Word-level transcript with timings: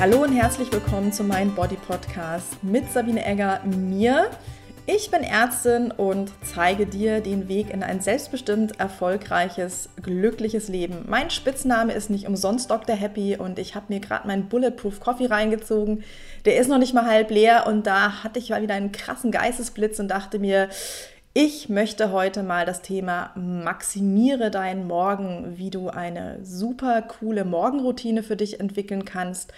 Hallo 0.00 0.22
und 0.22 0.32
herzlich 0.32 0.72
willkommen 0.72 1.12
zu 1.12 1.22
meinem 1.22 1.54
Body 1.54 1.76
Podcast 1.76 2.64
mit 2.64 2.90
Sabine 2.90 3.22
Egger, 3.22 3.60
mir. 3.66 4.30
Ich 4.86 5.10
bin 5.10 5.22
Ärztin 5.22 5.90
und 5.90 6.32
zeige 6.42 6.86
dir 6.86 7.20
den 7.20 7.48
Weg 7.48 7.68
in 7.68 7.82
ein 7.82 8.00
selbstbestimmt 8.00 8.80
erfolgreiches, 8.80 9.90
glückliches 10.00 10.68
Leben. 10.68 11.04
Mein 11.06 11.28
Spitzname 11.28 11.92
ist 11.92 12.08
nicht 12.08 12.26
umsonst 12.26 12.70
Dr. 12.70 12.96
Happy 12.96 13.36
und 13.36 13.58
ich 13.58 13.74
habe 13.74 13.92
mir 13.92 14.00
gerade 14.00 14.26
meinen 14.26 14.48
Bulletproof 14.48 15.00
Coffee 15.00 15.26
reingezogen. 15.26 16.02
Der 16.46 16.56
ist 16.56 16.68
noch 16.68 16.78
nicht 16.78 16.94
mal 16.94 17.04
halb 17.04 17.30
leer 17.30 17.66
und 17.66 17.86
da 17.86 18.24
hatte 18.24 18.38
ich 18.38 18.48
mal 18.48 18.62
wieder 18.62 18.76
einen 18.76 18.92
krassen 18.92 19.30
Geistesblitz 19.30 20.00
und 20.00 20.08
dachte 20.08 20.38
mir, 20.38 20.70
ich 21.34 21.68
möchte 21.68 22.10
heute 22.10 22.42
mal 22.42 22.64
das 22.64 22.80
Thema 22.80 23.32
Maximiere 23.34 24.50
deinen 24.50 24.86
Morgen, 24.86 25.58
wie 25.58 25.68
du 25.68 25.90
eine 25.90 26.38
super 26.42 27.02
coole 27.02 27.44
Morgenroutine 27.44 28.22
für 28.22 28.36
dich 28.36 28.60
entwickeln 28.60 29.04
kannst 29.04 29.52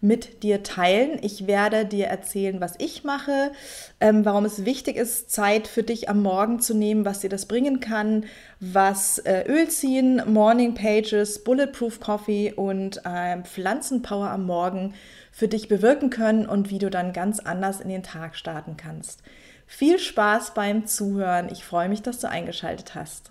mit 0.00 0.42
dir 0.42 0.62
teilen. 0.62 1.18
Ich 1.22 1.46
werde 1.46 1.84
dir 1.84 2.06
erzählen, 2.06 2.60
was 2.60 2.74
ich 2.78 3.04
mache, 3.04 3.52
ähm, 4.00 4.24
warum 4.24 4.44
es 4.44 4.64
wichtig 4.64 4.96
ist, 4.96 5.30
Zeit 5.30 5.66
für 5.66 5.82
dich 5.82 6.08
am 6.08 6.22
Morgen 6.22 6.60
zu 6.60 6.74
nehmen, 6.74 7.04
was 7.04 7.20
dir 7.20 7.30
das 7.30 7.46
bringen 7.46 7.80
kann, 7.80 8.24
was 8.60 9.18
äh, 9.18 9.44
Ölziehen, 9.48 10.22
Morning 10.26 10.74
Pages, 10.74 11.42
Bulletproof 11.42 12.00
Coffee 12.00 12.52
und 12.52 13.02
äh, 13.04 13.42
Pflanzenpower 13.42 14.30
am 14.30 14.46
Morgen 14.46 14.94
für 15.32 15.48
dich 15.48 15.68
bewirken 15.68 16.10
können 16.10 16.46
und 16.46 16.70
wie 16.70 16.78
du 16.78 16.90
dann 16.90 17.12
ganz 17.12 17.40
anders 17.40 17.80
in 17.80 17.88
den 17.88 18.02
Tag 18.02 18.36
starten 18.36 18.76
kannst. 18.76 19.22
Viel 19.66 19.98
Spaß 19.98 20.54
beim 20.54 20.86
Zuhören. 20.86 21.48
Ich 21.52 21.64
freue 21.64 21.88
mich, 21.88 22.02
dass 22.02 22.20
du 22.20 22.28
eingeschaltet 22.28 22.94
hast. 22.94 23.30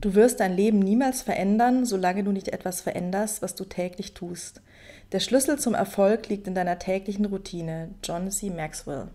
Du 0.00 0.14
wirst 0.14 0.40
dein 0.40 0.56
Leben 0.56 0.78
niemals 0.78 1.20
verändern, 1.20 1.84
solange 1.84 2.24
du 2.24 2.32
nicht 2.32 2.48
etwas 2.48 2.80
veränderst, 2.80 3.42
was 3.42 3.54
du 3.54 3.64
täglich 3.64 4.14
tust. 4.14 4.62
Der 5.12 5.20
Schlüssel 5.20 5.58
zum 5.58 5.74
Erfolg 5.74 6.28
liegt 6.28 6.46
in 6.46 6.54
deiner 6.54 6.78
täglichen 6.78 7.26
Routine. 7.26 7.90
John 8.02 8.30
C. 8.30 8.48
Maxwell. 8.48 9.08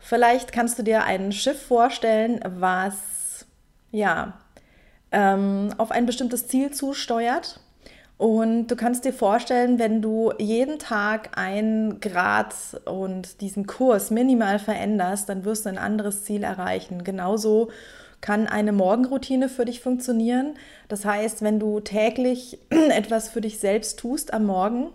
Vielleicht 0.00 0.52
kannst 0.52 0.78
du 0.78 0.82
dir 0.82 1.04
ein 1.04 1.30
Schiff 1.32 1.62
vorstellen, 1.62 2.40
was 2.44 3.46
ja 3.92 4.38
ähm, 5.12 5.72
auf 5.78 5.92
ein 5.92 6.06
bestimmtes 6.06 6.48
Ziel 6.48 6.72
zusteuert. 6.72 7.60
Und 8.18 8.68
du 8.68 8.76
kannst 8.76 9.04
dir 9.04 9.12
vorstellen, 9.12 9.78
wenn 9.78 10.00
du 10.00 10.32
jeden 10.38 10.78
Tag 10.78 11.36
ein 11.36 11.98
Grad 12.00 12.54
und 12.86 13.40
diesen 13.40 13.66
Kurs 13.66 14.10
minimal 14.10 14.58
veränderst, 14.58 15.28
dann 15.28 15.44
wirst 15.44 15.66
du 15.66 15.68
ein 15.68 15.78
anderes 15.78 16.24
Ziel 16.24 16.42
erreichen. 16.42 17.04
Genauso 17.04 17.68
kann 18.20 18.46
eine 18.46 18.72
Morgenroutine 18.72 19.48
für 19.48 19.64
dich 19.64 19.80
funktionieren. 19.80 20.54
Das 20.88 21.04
heißt, 21.04 21.42
wenn 21.42 21.60
du 21.60 21.80
täglich 21.80 22.58
etwas 22.70 23.28
für 23.28 23.40
dich 23.40 23.58
selbst 23.58 23.98
tust 23.98 24.32
am 24.32 24.46
Morgen, 24.46 24.88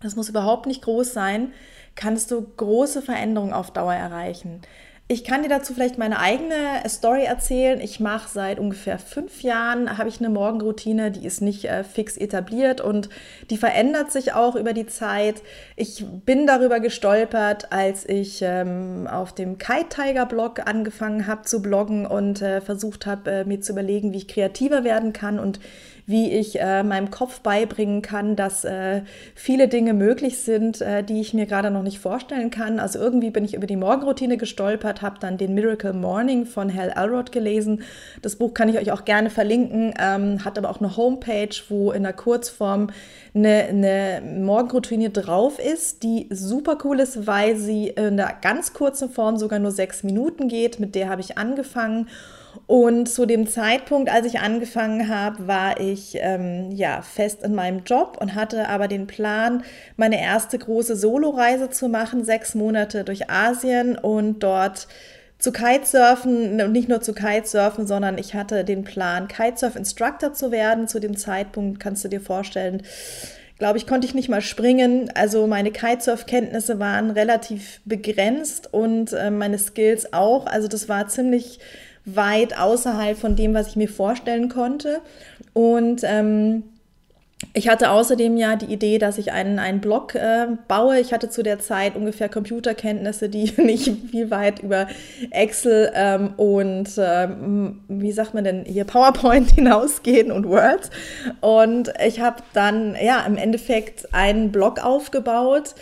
das 0.00 0.16
muss 0.16 0.28
überhaupt 0.28 0.66
nicht 0.66 0.82
groß 0.82 1.12
sein, 1.12 1.52
kannst 1.94 2.30
du 2.30 2.40
große 2.42 3.02
Veränderungen 3.02 3.52
auf 3.52 3.72
Dauer 3.72 3.94
erreichen. 3.94 4.62
Ich 5.10 5.24
kann 5.24 5.42
dir 5.42 5.48
dazu 5.48 5.72
vielleicht 5.72 5.96
meine 5.96 6.18
eigene 6.18 6.82
Story 6.86 7.24
erzählen. 7.24 7.80
Ich 7.80 7.98
mache 7.98 8.28
seit 8.28 8.58
ungefähr 8.58 8.98
fünf 8.98 9.40
Jahren, 9.40 9.96
habe 9.96 10.10
ich 10.10 10.18
eine 10.18 10.28
Morgenroutine, 10.28 11.10
die 11.10 11.24
ist 11.24 11.40
nicht 11.40 11.64
äh, 11.64 11.82
fix 11.82 12.18
etabliert 12.18 12.82
und 12.82 13.08
die 13.48 13.56
verändert 13.56 14.12
sich 14.12 14.34
auch 14.34 14.54
über 14.54 14.74
die 14.74 14.84
Zeit. 14.84 15.36
Ich 15.76 16.04
bin 16.26 16.46
darüber 16.46 16.78
gestolpert, 16.80 17.72
als 17.72 18.06
ich 18.06 18.40
ähm, 18.42 19.08
auf 19.10 19.32
dem 19.34 19.56
Kite 19.56 19.88
Tiger 19.88 20.26
Blog 20.26 20.60
angefangen 20.66 21.26
habe 21.26 21.40
zu 21.44 21.62
bloggen 21.62 22.04
und 22.04 22.42
äh, 22.42 22.60
versucht 22.60 23.06
habe, 23.06 23.30
äh, 23.30 23.44
mir 23.46 23.62
zu 23.62 23.72
überlegen, 23.72 24.12
wie 24.12 24.18
ich 24.18 24.28
kreativer 24.28 24.84
werden 24.84 25.14
kann 25.14 25.38
und 25.38 25.58
wie 26.08 26.32
ich 26.32 26.58
äh, 26.58 26.82
meinem 26.82 27.10
Kopf 27.10 27.40
beibringen 27.40 28.00
kann, 28.00 28.34
dass 28.34 28.64
äh, 28.64 29.02
viele 29.34 29.68
Dinge 29.68 29.92
möglich 29.92 30.38
sind, 30.38 30.80
äh, 30.80 31.04
die 31.04 31.20
ich 31.20 31.34
mir 31.34 31.44
gerade 31.44 31.70
noch 31.70 31.82
nicht 31.82 31.98
vorstellen 31.98 32.50
kann. 32.50 32.80
Also 32.80 32.98
irgendwie 32.98 33.30
bin 33.30 33.44
ich 33.44 33.52
über 33.52 33.66
die 33.66 33.76
Morgenroutine 33.76 34.38
gestolpert, 34.38 35.02
habe 35.02 35.18
dann 35.20 35.36
den 35.36 35.52
Miracle 35.52 35.92
Morning 35.92 36.46
von 36.46 36.74
Hal 36.74 36.94
Elrod 36.96 37.30
gelesen. 37.30 37.82
Das 38.22 38.36
Buch 38.36 38.54
kann 38.54 38.70
ich 38.70 38.78
euch 38.78 38.90
auch 38.90 39.04
gerne 39.04 39.28
verlinken, 39.28 39.92
ähm, 40.00 40.46
hat 40.46 40.56
aber 40.56 40.70
auch 40.70 40.80
eine 40.80 40.96
Homepage, 40.96 41.54
wo 41.68 41.92
in 41.92 42.04
der 42.04 42.14
Kurzform 42.14 42.88
eine, 43.34 43.64
eine 43.64 44.22
Morgenroutine 44.40 45.10
drauf 45.10 45.58
ist, 45.58 46.02
die 46.02 46.26
super 46.30 46.78
cool 46.84 47.00
ist, 47.00 47.26
weil 47.26 47.56
sie 47.56 47.88
in 47.88 48.16
der 48.16 48.34
ganz 48.40 48.72
kurzen 48.72 49.10
Form 49.10 49.36
sogar 49.36 49.58
nur 49.58 49.72
sechs 49.72 50.02
Minuten 50.02 50.48
geht. 50.48 50.80
Mit 50.80 50.94
der 50.94 51.10
habe 51.10 51.20
ich 51.20 51.36
angefangen. 51.36 52.08
Und 52.66 53.08
zu 53.08 53.26
dem 53.26 53.46
Zeitpunkt, 53.46 54.10
als 54.10 54.26
ich 54.26 54.40
angefangen 54.40 55.08
habe, 55.08 55.46
war 55.46 55.80
ich 55.80 56.16
ähm, 56.20 56.70
ja 56.72 57.02
fest 57.02 57.42
in 57.42 57.54
meinem 57.54 57.84
Job 57.84 58.18
und 58.20 58.34
hatte 58.34 58.68
aber 58.68 58.88
den 58.88 59.06
Plan, 59.06 59.62
meine 59.96 60.20
erste 60.20 60.58
große 60.58 60.96
Soloreise 60.96 61.70
zu 61.70 61.88
machen, 61.88 62.24
sechs 62.24 62.54
Monate 62.54 63.04
durch 63.04 63.30
Asien 63.30 63.96
und 63.96 64.40
dort 64.40 64.88
zu 65.38 65.52
Kitesurfen 65.52 66.60
und 66.60 66.72
nicht 66.72 66.88
nur 66.88 67.00
zu 67.00 67.14
Kitesurfen, 67.14 67.86
sondern 67.86 68.18
ich 68.18 68.34
hatte 68.34 68.64
den 68.64 68.82
Plan, 68.82 69.28
Kitesurf-Instructor 69.28 70.32
zu 70.32 70.50
werden. 70.50 70.88
Zu 70.88 70.98
dem 70.98 71.16
Zeitpunkt 71.16 71.78
kannst 71.78 72.04
du 72.04 72.08
dir 72.08 72.20
vorstellen, 72.20 72.82
glaube 73.58 73.78
ich, 73.78 73.86
konnte 73.86 74.06
ich 74.06 74.14
nicht 74.14 74.28
mal 74.28 74.40
springen. 74.40 75.10
Also 75.14 75.46
meine 75.46 75.70
Kitesurf-Kenntnisse 75.70 76.78
waren 76.80 77.10
relativ 77.10 77.80
begrenzt 77.84 78.72
und 78.72 79.12
äh, 79.12 79.30
meine 79.30 79.58
Skills 79.58 80.12
auch. 80.12 80.46
Also 80.46 80.66
das 80.66 80.88
war 80.88 81.06
ziemlich 81.08 81.60
weit 82.16 82.58
außerhalb 82.58 83.18
von 83.18 83.36
dem, 83.36 83.54
was 83.54 83.68
ich 83.68 83.76
mir 83.76 83.88
vorstellen 83.88 84.48
konnte. 84.48 85.00
Und 85.52 86.02
ähm, 86.04 86.64
ich 87.54 87.68
hatte 87.68 87.90
außerdem 87.90 88.36
ja 88.36 88.56
die 88.56 88.66
Idee, 88.66 88.98
dass 88.98 89.16
ich 89.16 89.30
einen, 89.30 89.60
einen 89.60 89.80
Blog 89.80 90.16
äh, 90.16 90.48
baue. 90.66 90.98
Ich 90.98 91.12
hatte 91.12 91.30
zu 91.30 91.44
der 91.44 91.60
Zeit 91.60 91.94
ungefähr 91.94 92.28
Computerkenntnisse, 92.28 93.28
die 93.28 93.52
nicht 93.62 93.92
viel 94.10 94.30
weit 94.30 94.60
über 94.60 94.88
Excel 95.30 95.90
ähm, 95.94 96.34
und 96.36 96.90
ähm, 96.98 97.80
wie 97.88 98.12
sagt 98.12 98.34
man 98.34 98.42
denn 98.42 98.64
hier 98.64 98.84
PowerPoint 98.84 99.50
hinausgehen 99.54 100.32
und 100.32 100.48
Word. 100.48 100.90
Und 101.40 101.92
ich 102.04 102.20
habe 102.20 102.42
dann 102.54 102.96
ja 103.00 103.24
im 103.24 103.36
Endeffekt 103.36 104.12
einen 104.12 104.50
Blog 104.50 104.84
aufgebaut 104.84 105.74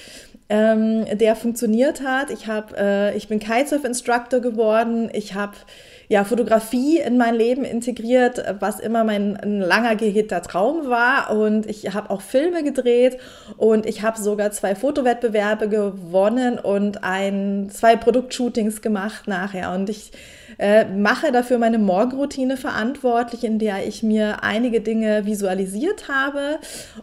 ähm, 0.49 1.07
der 1.19 1.35
funktioniert 1.35 2.03
hat. 2.03 2.31
Ich, 2.31 2.47
hab, 2.47 2.79
äh, 2.79 3.17
ich 3.17 3.29
bin 3.29 3.41
Kitesurf-Instructor 3.41 4.41
geworden. 4.41 5.11
Ich 5.13 5.35
habe 5.35 5.57
ja, 6.09 6.25
Fotografie 6.25 6.99
in 6.99 7.19
mein 7.19 7.35
Leben 7.35 7.65
integriert, 7.65 8.43
was 8.61 8.81
immer 8.81 9.05
mein 9.05 9.37
ein 9.37 9.61
langer 9.61 9.97
gehegter 9.97 10.43
Traum 10.43 10.89
war. 10.89 11.37
Und 11.37 11.67
ich 11.67 11.95
habe 11.95 12.11
auch 12.11 12.21
Filme 12.21 12.63
gedreht 12.63 13.19
und 13.57 13.87
ich 13.87 14.03
habe 14.03 14.21
sogar 14.21 14.51
zwei 14.53 14.75
Fotowettbewerbe 14.75 15.69
gewonnen 15.69 16.59
und 16.59 17.03
ein, 17.03 17.69
zwei 17.71 17.97
Produktshootings 17.97 18.83
gemacht 18.83 19.27
nachher. 19.27 19.73
Und 19.75 19.91
ich 19.91 20.13
äh, 20.59 20.85
mache 20.85 21.33
dafür 21.33 21.59
meine 21.59 21.79
Morgenroutine 21.79 22.57
verantwortlich, 22.57 23.45
in 23.45 23.59
der 23.59 23.87
ich 23.87 24.03
mir 24.03 24.43
einige 24.43 24.81
Dinge 24.81 25.27
visualisiert 25.27 26.09
habe 26.09 26.59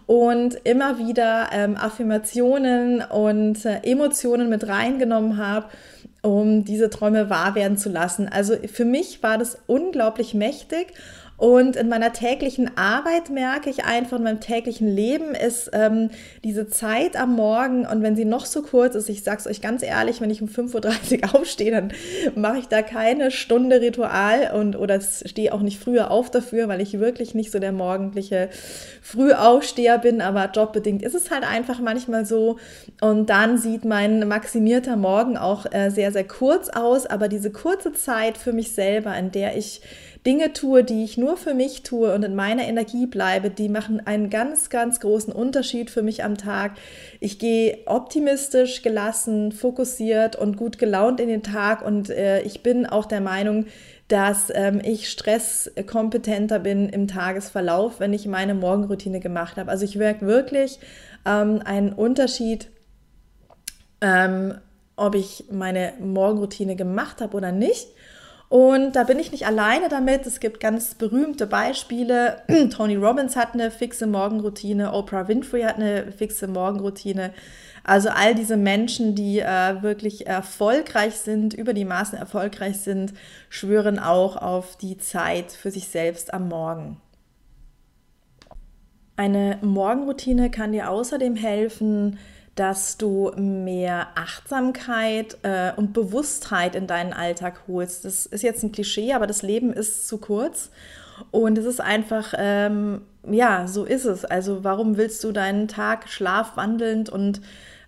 und 0.07 0.55
immer 0.63 0.97
wieder 0.97 1.49
ähm, 1.51 1.75
Affirmationen 1.77 3.01
und 3.01 3.65
äh, 3.65 3.79
Emotionen 3.83 4.49
mit 4.49 4.67
reingenommen 4.67 5.37
habe 5.37 5.67
um 6.23 6.63
diese 6.63 6.89
Träume 6.89 7.29
wahr 7.29 7.53
werden 7.53 7.77
zu 7.77 7.89
lassen. 7.89 8.27
Also 8.27 8.55
für 8.71 8.85
mich 8.85 9.21
war 9.21 9.37
das 9.37 9.57
unglaublich 9.67 10.33
mächtig 10.33 10.93
und 11.37 11.75
in 11.75 11.89
meiner 11.89 12.13
täglichen 12.13 12.77
Arbeit 12.77 13.29
merke 13.29 13.69
ich 13.69 13.85
einfach, 13.85 14.17
in 14.17 14.23
meinem 14.23 14.39
täglichen 14.39 14.87
Leben 14.87 15.33
ist 15.33 15.71
ähm, 15.73 16.09
diese 16.43 16.67
Zeit 16.67 17.15
am 17.15 17.35
Morgen 17.35 17.85
und 17.85 18.03
wenn 18.03 18.15
sie 18.15 18.25
noch 18.25 18.45
so 18.45 18.61
kurz 18.61 18.95
ist, 18.95 19.09
ich 19.09 19.23
sage 19.23 19.39
es 19.39 19.47
euch 19.47 19.61
ganz 19.61 19.81
ehrlich, 19.81 20.21
wenn 20.21 20.29
ich 20.29 20.41
um 20.41 20.47
5.30 20.47 21.23
Uhr 21.23 21.35
aufstehe, 21.39 21.71
dann 21.71 21.91
mache 22.35 22.59
ich 22.59 22.67
da 22.67 22.81
keine 22.81 23.31
Stunde 23.31 23.81
Ritual 23.81 24.51
und 24.53 24.75
oder 24.77 25.01
stehe 25.01 25.53
auch 25.53 25.61
nicht 25.61 25.79
früher 25.79 26.11
auf 26.11 26.29
dafür, 26.29 26.67
weil 26.67 26.81
ich 26.81 26.99
wirklich 26.99 27.33
nicht 27.33 27.51
so 27.51 27.59
der 27.59 27.71
morgendliche 27.71 28.49
Frühaufsteher 29.01 29.97
bin, 29.97 30.21
aber 30.21 30.51
jobbedingt 30.53 31.01
ist 31.01 31.15
es 31.15 31.31
halt 31.31 31.43
einfach 31.43 31.79
manchmal 31.79 32.25
so. 32.25 32.57
Und 33.01 33.29
dann 33.29 33.57
sieht 33.57 33.85
mein 33.85 34.27
maximierter 34.27 34.95
Morgen 34.95 35.37
auch 35.37 35.65
äh, 35.71 35.89
sehr, 35.89 36.11
sehr 36.11 36.25
kurz 36.25 36.69
aus, 36.69 37.05
aber 37.05 37.27
diese 37.27 37.51
kurze 37.51 37.91
Zeit 37.93 38.37
für 38.37 38.53
mich 38.53 38.73
selber, 38.73 39.17
in 39.17 39.31
der 39.31 39.57
ich 39.57 39.81
Dinge 40.25 40.53
tue, 40.53 40.83
die 40.83 41.03
ich 41.03 41.17
nur 41.17 41.35
für 41.35 41.53
mich 41.53 41.83
tue 41.83 42.13
und 42.13 42.23
in 42.23 42.35
meiner 42.35 42.63
Energie 42.63 43.07
bleibe, 43.07 43.49
die 43.49 43.67
machen 43.67 44.05
einen 44.05 44.29
ganz, 44.29 44.69
ganz 44.69 45.01
großen 45.01 45.33
Unterschied 45.33 45.89
für 45.89 46.01
mich 46.01 46.23
am 46.23 46.37
Tag. 46.37 46.77
Ich 47.19 47.39
gehe 47.39 47.79
optimistisch, 47.85 48.81
gelassen, 48.83 49.51
fokussiert 49.51 50.37
und 50.37 50.55
gut 50.55 50.77
gelaunt 50.77 51.19
in 51.19 51.27
den 51.27 51.43
Tag 51.43 51.85
und 51.85 52.09
äh, 52.09 52.41
ich 52.43 52.63
bin 52.63 52.85
auch 52.85 53.05
der 53.05 53.19
Meinung, 53.19 53.65
dass 54.07 54.51
ähm, 54.53 54.79
ich 54.83 55.09
stresskompetenter 55.09 56.59
bin 56.59 56.87
im 56.87 57.07
Tagesverlauf, 57.07 57.99
wenn 57.99 58.13
ich 58.13 58.25
meine 58.25 58.53
Morgenroutine 58.53 59.19
gemacht 59.19 59.57
habe. 59.57 59.71
Also 59.71 59.83
ich 59.83 59.95
merke 59.95 60.25
wirklich 60.25 60.79
ähm, 61.25 61.61
einen 61.65 61.91
Unterschied, 61.91 62.69
ähm, 63.99 64.55
ob 64.95 65.15
ich 65.15 65.45
meine 65.51 65.93
Morgenroutine 65.99 66.75
gemacht 66.75 67.21
habe 67.21 67.35
oder 67.35 67.51
nicht. 67.51 67.87
Und 68.53 68.95
da 68.95 69.03
bin 69.03 69.17
ich 69.17 69.31
nicht 69.31 69.47
alleine 69.47 69.89
damit. 69.89 70.27
Es 70.27 70.39
gibt 70.39 70.59
ganz 70.59 70.93
berühmte 70.93 71.47
Beispiele. 71.47 72.37
Tony 72.69 72.95
Robbins 72.95 73.35
hat 73.35 73.55
eine 73.55 73.71
fixe 73.71 74.05
Morgenroutine, 74.05 74.93
Oprah 74.93 75.27
Winfrey 75.27 75.63
hat 75.63 75.77
eine 75.77 76.11
fixe 76.11 76.47
Morgenroutine. 76.47 77.33
Also 77.83 78.09
all 78.09 78.35
diese 78.35 78.55
Menschen, 78.55 79.15
die 79.15 79.39
äh, 79.39 79.81
wirklich 79.81 80.27
erfolgreich 80.27 81.15
sind, 81.15 81.55
über 81.55 81.73
die 81.73 81.83
Maßen 81.83 82.15
erfolgreich 82.15 82.77
sind, 82.77 83.15
schwören 83.49 83.97
auch 83.97 84.37
auf 84.37 84.77
die 84.77 84.99
Zeit 84.99 85.51
für 85.51 85.71
sich 85.71 85.87
selbst 85.87 86.31
am 86.31 86.47
Morgen. 86.47 87.01
Eine 89.15 89.57
Morgenroutine 89.63 90.51
kann 90.51 90.73
dir 90.73 90.91
außerdem 90.91 91.35
helfen, 91.35 92.19
dass 92.55 92.97
du 92.97 93.31
mehr 93.35 94.07
Achtsamkeit 94.15 95.37
äh, 95.41 95.71
und 95.75 95.93
Bewusstheit 95.93 96.75
in 96.75 96.85
deinen 96.85 97.13
Alltag 97.13 97.61
holst. 97.67 98.05
Das 98.05 98.25
ist 98.27 98.43
jetzt 98.43 98.63
ein 98.63 98.71
Klischee, 98.71 99.13
aber 99.13 99.25
das 99.25 99.41
Leben 99.41 99.73
ist 99.73 100.07
zu 100.07 100.19
kurz. 100.19 100.69
Und 101.31 101.57
es 101.57 101.65
ist 101.65 101.81
einfach, 101.81 102.33
ähm, 102.37 103.01
ja, 103.27 103.67
so 103.67 103.85
ist 103.85 104.05
es. 104.05 104.23
Also 104.25 104.63
warum 104.63 104.97
willst 104.97 105.23
du 105.23 105.31
deinen 105.31 105.67
Tag 105.67 106.09
schlafwandelnd 106.09 107.09
und 107.09 107.41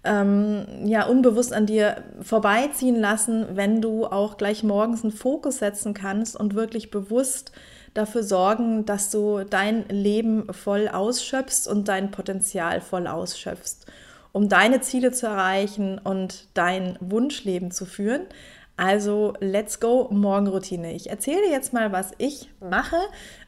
ähm, 0.03 0.65
ja, 0.85 1.05
unbewusst 1.05 1.53
an 1.53 1.65
dir 1.65 2.03
vorbeiziehen 2.21 2.95
lassen, 2.95 3.45
wenn 3.53 3.81
du 3.81 4.05
auch 4.05 4.37
gleich 4.37 4.63
morgens 4.63 5.03
einen 5.03 5.11
Fokus 5.11 5.57
setzen 5.59 5.93
kannst 5.93 6.35
und 6.35 6.53
wirklich 6.53 6.91
bewusst 6.91 7.51
dafür 7.93 8.23
sorgen, 8.23 8.85
dass 8.85 9.09
du 9.09 9.43
dein 9.43 9.87
Leben 9.89 10.51
voll 10.53 10.87
ausschöpfst 10.87 11.67
und 11.67 11.87
dein 11.87 12.11
Potenzial 12.11 12.81
voll 12.81 13.07
ausschöpfst 13.07 13.85
um 14.35 14.49
deine 14.49 14.81
Ziele 14.81 15.13
zu 15.13 15.27
erreichen 15.27 15.97
und 15.97 16.49
dein 16.55 16.97
Wunschleben 16.99 17.71
zu 17.71 17.85
führen. 17.85 18.23
Also, 18.75 19.31
let's 19.39 19.79
go, 19.79 20.09
Morgenroutine. 20.11 20.91
Ich 20.91 21.09
erzähle 21.09 21.49
jetzt 21.49 21.71
mal, 21.71 21.93
was 21.93 22.11
ich 22.17 22.49
mache. 22.59 22.97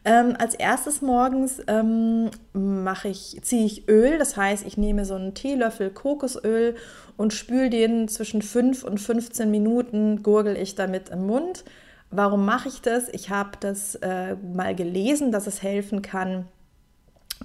Ähm, 0.05 0.37
als 0.39 0.55
erstes 0.55 1.01
morgens 1.01 1.61
ähm, 1.67 2.31
mache 2.53 3.09
ich, 3.09 3.37
ziehe 3.41 3.65
ich 3.65 3.89
Öl, 3.89 4.17
das 4.17 4.37
heißt, 4.37 4.65
ich 4.65 4.77
nehme 4.77 5.03
so 5.03 5.15
einen 5.15 5.33
Teelöffel 5.33 5.89
Kokosöl 5.89 6.77
und 7.17 7.33
spüle 7.33 7.69
den 7.69 8.07
zwischen 8.07 8.41
5 8.41 8.85
und 8.85 8.99
15 9.01 9.51
Minuten, 9.51 10.23
gurgel 10.23 10.55
ich 10.55 10.75
damit 10.75 11.09
im 11.09 11.27
Mund. 11.27 11.65
Warum 12.11 12.45
mache 12.45 12.69
ich 12.69 12.81
das? 12.81 13.09
Ich 13.09 13.29
habe 13.29 13.57
das 13.59 13.95
äh, 13.95 14.35
mal 14.35 14.73
gelesen, 14.73 15.33
dass 15.33 15.47
es 15.47 15.61
helfen 15.61 16.01
kann, 16.01 16.45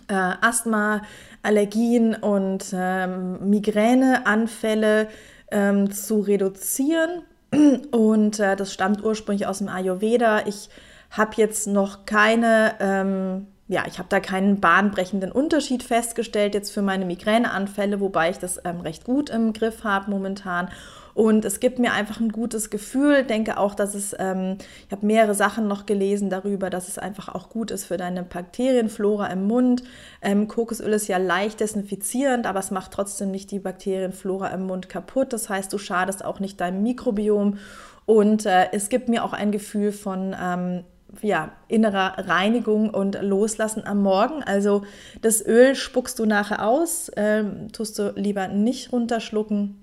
äh, 0.09 0.15
Asthma, 0.41 1.03
Allergien 1.43 2.15
und 2.15 2.67
ähm, 2.73 3.49
Migräneanfälle 3.50 5.09
ähm, 5.50 5.91
zu 5.91 6.21
reduzieren. 6.21 7.23
Und 7.91 8.41
äh, 8.41 8.56
das 8.56 8.73
stammt 8.73 9.05
ursprünglich 9.05 9.47
aus 9.47 9.59
dem 9.59 9.69
Ayurveda. 9.69 10.47
Ich 10.47 10.71
habe 11.11 11.33
jetzt 11.37 11.67
noch 11.67 12.06
keine, 12.06 12.75
ähm, 12.81 13.47
ja, 13.69 13.85
ich 13.87 13.99
habe 13.99 14.09
da 14.09 14.21
keinen 14.21 14.61
bahnbrechenden 14.61 15.31
Unterschied 15.31 15.83
festgestellt 15.83 16.55
jetzt 16.55 16.73
für 16.73 16.83
meine 16.83 17.05
Migräneanfälle, 17.05 18.00
wobei 18.00 18.31
ich 18.31 18.39
das 18.39 18.59
ähm, 18.65 18.81
recht 18.81 19.05
gut 19.05 19.29
im 19.29 19.53
Griff 19.53 19.85
habe 19.85 20.11
momentan. 20.11 20.69
Und 21.14 21.44
es 21.44 21.61
gibt 21.61 21.79
mir 21.79 21.93
einfach 21.93 22.20
ein 22.20 22.31
gutes 22.31 22.70
Gefühl. 22.70 23.25
Denke 23.25 23.59
auch, 23.59 23.75
dass 23.75 23.94
es, 23.94 24.14
ähm, 24.19 24.56
ich 24.87 24.93
habe 24.93 25.06
mehrere 25.06 25.35
Sachen 25.35 25.69
noch 25.69 25.85
gelesen 25.87 26.31
darüber, 26.31 26.70
dass 26.70 26.88
es 26.88 26.99
einfach 26.99 27.29
auch 27.29 27.50
gut 27.50 27.70
ist 27.70 27.85
für 27.85 27.97
deine 27.97 28.23
Bakterienflora 28.23 29.26
im 29.26 29.47
Mund. 29.47 29.82
Ähm, 30.23 30.49
Kokosöl 30.49 30.93
ist 30.93 31.09
ja 31.09 31.19
leicht 31.19 31.61
desinfizierend, 31.61 32.47
aber 32.47 32.61
es 32.61 32.70
macht 32.70 32.93
trotzdem 32.93 33.31
nicht 33.31 33.50
die 33.50 33.59
Bakterienflora 33.59 34.49
im 34.49 34.67
Mund 34.67 34.88
kaputt. 34.88 35.32
Das 35.32 35.49
heißt, 35.49 35.73
du 35.73 35.79
schadest 35.79 36.25
auch 36.25 36.41
nicht 36.41 36.61
deinem 36.61 36.82
Mikrobiom. 36.82 37.58
Und 38.06 38.47
äh, 38.47 38.69
es 38.73 38.88
gibt 38.88 39.08
mir 39.08 39.25
auch 39.25 39.32
ein 39.32 39.53
Gefühl 39.53 39.93
von 39.93 40.35
ähm, 40.41 40.85
ja, 41.20 41.53
innerer 41.69 42.15
Reinigung 42.26 42.91
und 42.91 43.20
Loslassen 43.20 43.87
am 43.87 44.03
Morgen. 44.03 44.43
Also 44.43 44.82
das 45.20 45.44
Öl 45.44 45.75
spuckst 45.75 46.19
du 46.19 46.25
nachher 46.25 46.67
aus, 46.67 47.11
ähm, 47.17 47.70
tust 47.73 47.99
du 47.99 48.12
lieber 48.17 48.49
nicht 48.49 48.93
runterschlucken. 48.93 49.81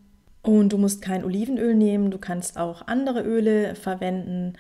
Und 0.50 0.74
du 0.74 0.80
musst 0.80 1.04
kein 1.04 1.24
Olivenöl 1.24 1.76
nehmen, 1.76 2.10
du 2.10 2.18
kannst 2.18 2.58
auch 2.58 2.88
andere 2.88 3.22
Öle 3.22 3.76
verwenden. 3.76 4.54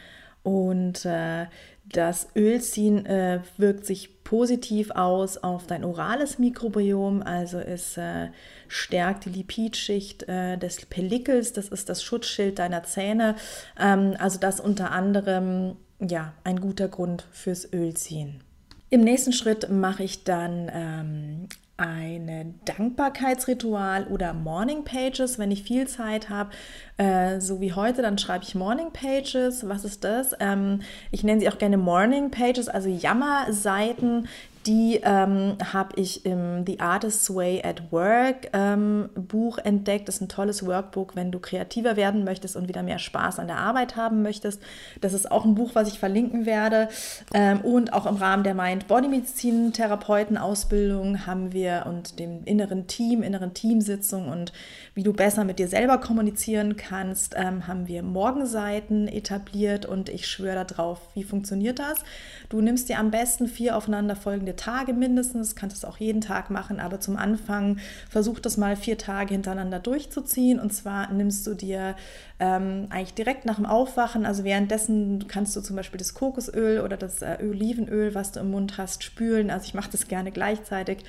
Und 0.43 1.03
äh, 1.03 1.47
das 1.83 2.27
Ölziehen 2.35 3.07
äh, 3.07 3.39
wirkt 3.57 3.87
sich 3.87 4.23
positiv 4.23 4.91
aus 4.91 5.37
auf 5.37 5.65
dein 5.65 5.83
orales 5.83 6.37
Mikrobiom, 6.37 7.23
also 7.23 7.57
es 7.57 7.97
äh, 7.97 8.27
stärkt 8.67 9.25
die 9.25 9.31
Lipidschicht 9.31 10.29
äh, 10.29 10.57
des 10.57 10.85
Pellikels, 10.85 11.53
das 11.53 11.69
ist 11.69 11.89
das 11.89 12.03
Schutzschild 12.03 12.59
deiner 12.59 12.83
Zähne. 12.83 13.35
Ähm, 13.79 14.13
also 14.19 14.39
das 14.39 14.59
unter 14.59 14.91
anderem 14.91 15.75
ja 15.99 16.33
ein 16.43 16.61
guter 16.61 16.87
Grund 16.87 17.25
fürs 17.31 17.73
Ölziehen. 17.73 18.43
Im 18.91 19.01
nächsten 19.01 19.33
Schritt 19.33 19.71
mache 19.71 20.03
ich 20.03 20.23
dann 20.23 20.69
ähm, 20.71 21.47
ein 21.79 22.59
Dankbarkeitsritual 22.65 24.07
oder 24.07 24.33
Morning 24.33 24.83
Pages, 24.83 25.39
wenn 25.39 25.51
ich 25.51 25.63
viel 25.63 25.87
Zeit 25.87 26.29
habe, 26.29 26.51
äh, 26.97 27.39
so 27.39 27.61
wie 27.61 27.73
heute, 27.73 28.01
dann 28.01 28.17
schreibe 28.17 28.43
ich 28.43 28.55
Morning 28.55 28.91
Pages. 28.91 29.67
Was 29.67 29.85
ist 29.85 30.03
das? 30.03 30.35
Ähm, 30.39 30.81
ich 31.11 31.23
nenne 31.23 31.39
sie 31.39 31.49
auch 31.49 31.57
gerne 31.57 31.77
Morning 31.77 32.31
Pages, 32.31 32.67
also 32.67 32.89
Jammerseiten, 32.89 34.27
die 34.65 34.99
ähm, 35.03 35.57
habe 35.73 35.89
ich 35.95 36.25
im 36.25 36.65
The 36.65 36.79
Artist's 36.79 37.33
Way 37.33 37.63
at 37.63 37.91
Work 37.91 38.49
ähm, 38.53 39.09
Buch 39.15 39.57
entdeckt. 39.57 40.07
Das 40.07 40.15
ist 40.15 40.21
ein 40.21 40.29
tolles 40.29 40.65
Workbook, 40.65 41.15
wenn 41.15 41.31
du 41.31 41.39
kreativer 41.39 41.95
werden 41.95 42.23
möchtest 42.23 42.55
und 42.55 42.67
wieder 42.67 42.83
mehr 42.83 42.99
Spaß 42.99 43.39
an 43.39 43.47
der 43.47 43.57
Arbeit 43.57 43.95
haben 43.95 44.21
möchtest. 44.21 44.61
Das 44.99 45.13
ist 45.13 45.31
auch 45.31 45.45
ein 45.45 45.55
Buch, 45.55 45.71
was 45.75 45.87
ich 45.87 45.97
verlinken 45.97 46.45
werde. 46.45 46.89
Ähm, 47.33 47.61
und 47.61 47.93
auch 47.93 48.05
im 48.05 48.17
Rahmen 48.17 48.43
der 48.43 48.53
Mind-Body-Medizin-Therapeuten-Ausbildung 48.53 51.25
haben 51.25 51.53
wir 51.53 51.85
und 51.87 52.19
dem 52.19 52.43
inneren 52.43 52.87
Team, 52.87 53.23
inneren 53.23 53.53
Teamsitzung 53.53 54.27
und 54.27 54.51
wie 54.93 55.03
du 55.03 55.13
besser 55.13 55.45
mit 55.45 55.59
dir 55.59 55.69
selber 55.69 55.99
kommunizieren 55.99 56.75
kannst, 56.75 57.35
ähm, 57.37 57.67
haben 57.67 57.87
wir 57.87 58.03
Morgenseiten 58.03 59.07
etabliert 59.07 59.85
und 59.85 60.09
ich 60.09 60.27
schwöre 60.27 60.65
darauf, 60.65 60.99
wie 61.13 61.23
funktioniert 61.23 61.79
das? 61.79 62.03
Du 62.49 62.59
nimmst 62.59 62.89
dir 62.89 62.99
am 62.99 63.11
besten 63.11 63.47
vier 63.47 63.77
aufeinanderfolgende 63.77 64.48
Tage 64.55 64.93
mindestens, 64.93 65.55
kannst 65.55 65.77
es 65.77 65.85
auch 65.85 65.97
jeden 65.97 66.21
Tag 66.21 66.49
machen, 66.49 66.79
aber 66.79 66.99
zum 66.99 67.17
Anfang 67.17 67.79
versuch 68.09 68.39
das 68.39 68.57
mal 68.57 68.75
vier 68.75 68.97
Tage 68.97 69.33
hintereinander 69.33 69.79
durchzuziehen. 69.79 70.59
Und 70.59 70.73
zwar 70.73 71.11
nimmst 71.11 71.45
du 71.47 71.53
dir 71.53 71.95
ähm, 72.39 72.87
eigentlich 72.89 73.13
direkt 73.13 73.45
nach 73.45 73.57
dem 73.57 73.65
Aufwachen, 73.65 74.25
also 74.25 74.45
währenddessen 74.45 75.27
kannst 75.27 75.55
du 75.55 75.61
zum 75.61 75.75
Beispiel 75.75 75.97
das 75.97 76.13
Kokosöl 76.13 76.79
oder 76.81 76.95
das 76.95 77.21
äh, 77.21 77.37
Olivenöl, 77.41 78.15
was 78.15 78.31
du 78.31 78.39
im 78.39 78.51
Mund 78.51 78.77
hast, 78.77 79.03
spülen, 79.03 79.51
also 79.51 79.65
ich 79.65 79.73
mache 79.73 79.91
das 79.91 80.07
gerne 80.07 80.31
gleichzeitig, 80.31 80.99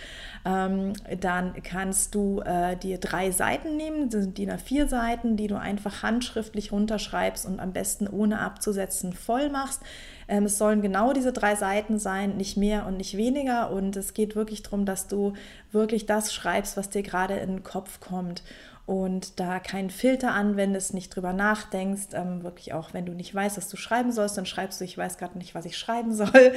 ähm, 0.44 0.92
dann 1.20 1.54
kannst 1.62 2.16
du 2.16 2.40
äh, 2.40 2.76
dir 2.76 2.98
drei 2.98 3.30
Seiten 3.30 3.76
nehmen, 3.76 4.10
das 4.10 4.22
sind 4.22 4.38
DIN 4.38 4.50
A4 4.50 4.88
Seiten, 4.88 5.36
die 5.36 5.46
du 5.46 5.56
einfach 5.56 6.02
handschriftlich 6.02 6.72
runterschreibst 6.72 7.46
und 7.46 7.60
am 7.60 7.72
besten 7.72 8.08
ohne 8.08 8.40
abzusetzen 8.40 9.12
voll 9.12 9.50
machst. 9.50 9.82
Ähm, 10.26 10.44
es 10.44 10.58
sollen 10.58 10.82
genau 10.82 11.12
diese 11.12 11.32
drei 11.32 11.54
Seiten 11.54 11.98
sein, 11.98 12.36
nicht 12.36 12.56
mehr 12.56 12.86
und 12.86 12.96
nicht 12.96 13.16
weniger. 13.16 13.70
Und 13.70 13.96
es 13.96 14.14
geht 14.14 14.36
wirklich 14.36 14.62
darum, 14.62 14.86
dass 14.86 15.08
du 15.08 15.34
wirklich 15.72 16.06
das 16.06 16.32
schreibst, 16.32 16.76
was 16.76 16.88
dir 16.88 17.02
gerade 17.02 17.34
in 17.34 17.50
den 17.50 17.62
Kopf 17.64 17.98
kommt 18.00 18.42
und 18.90 19.38
da 19.38 19.60
keinen 19.60 19.88
Filter 19.88 20.32
anwendest, 20.32 20.94
nicht 20.94 21.14
drüber 21.14 21.32
nachdenkst, 21.32 22.08
ähm, 22.14 22.42
wirklich 22.42 22.72
auch, 22.72 22.92
wenn 22.92 23.06
du 23.06 23.12
nicht 23.12 23.32
weißt, 23.32 23.56
was 23.56 23.68
du 23.68 23.76
schreiben 23.76 24.10
sollst, 24.10 24.36
dann 24.36 24.46
schreibst 24.46 24.80
du, 24.80 24.84
ich 24.84 24.98
weiß 24.98 25.16
gerade 25.16 25.38
nicht, 25.38 25.54
was 25.54 25.64
ich 25.64 25.78
schreiben 25.78 26.12
soll. 26.12 26.54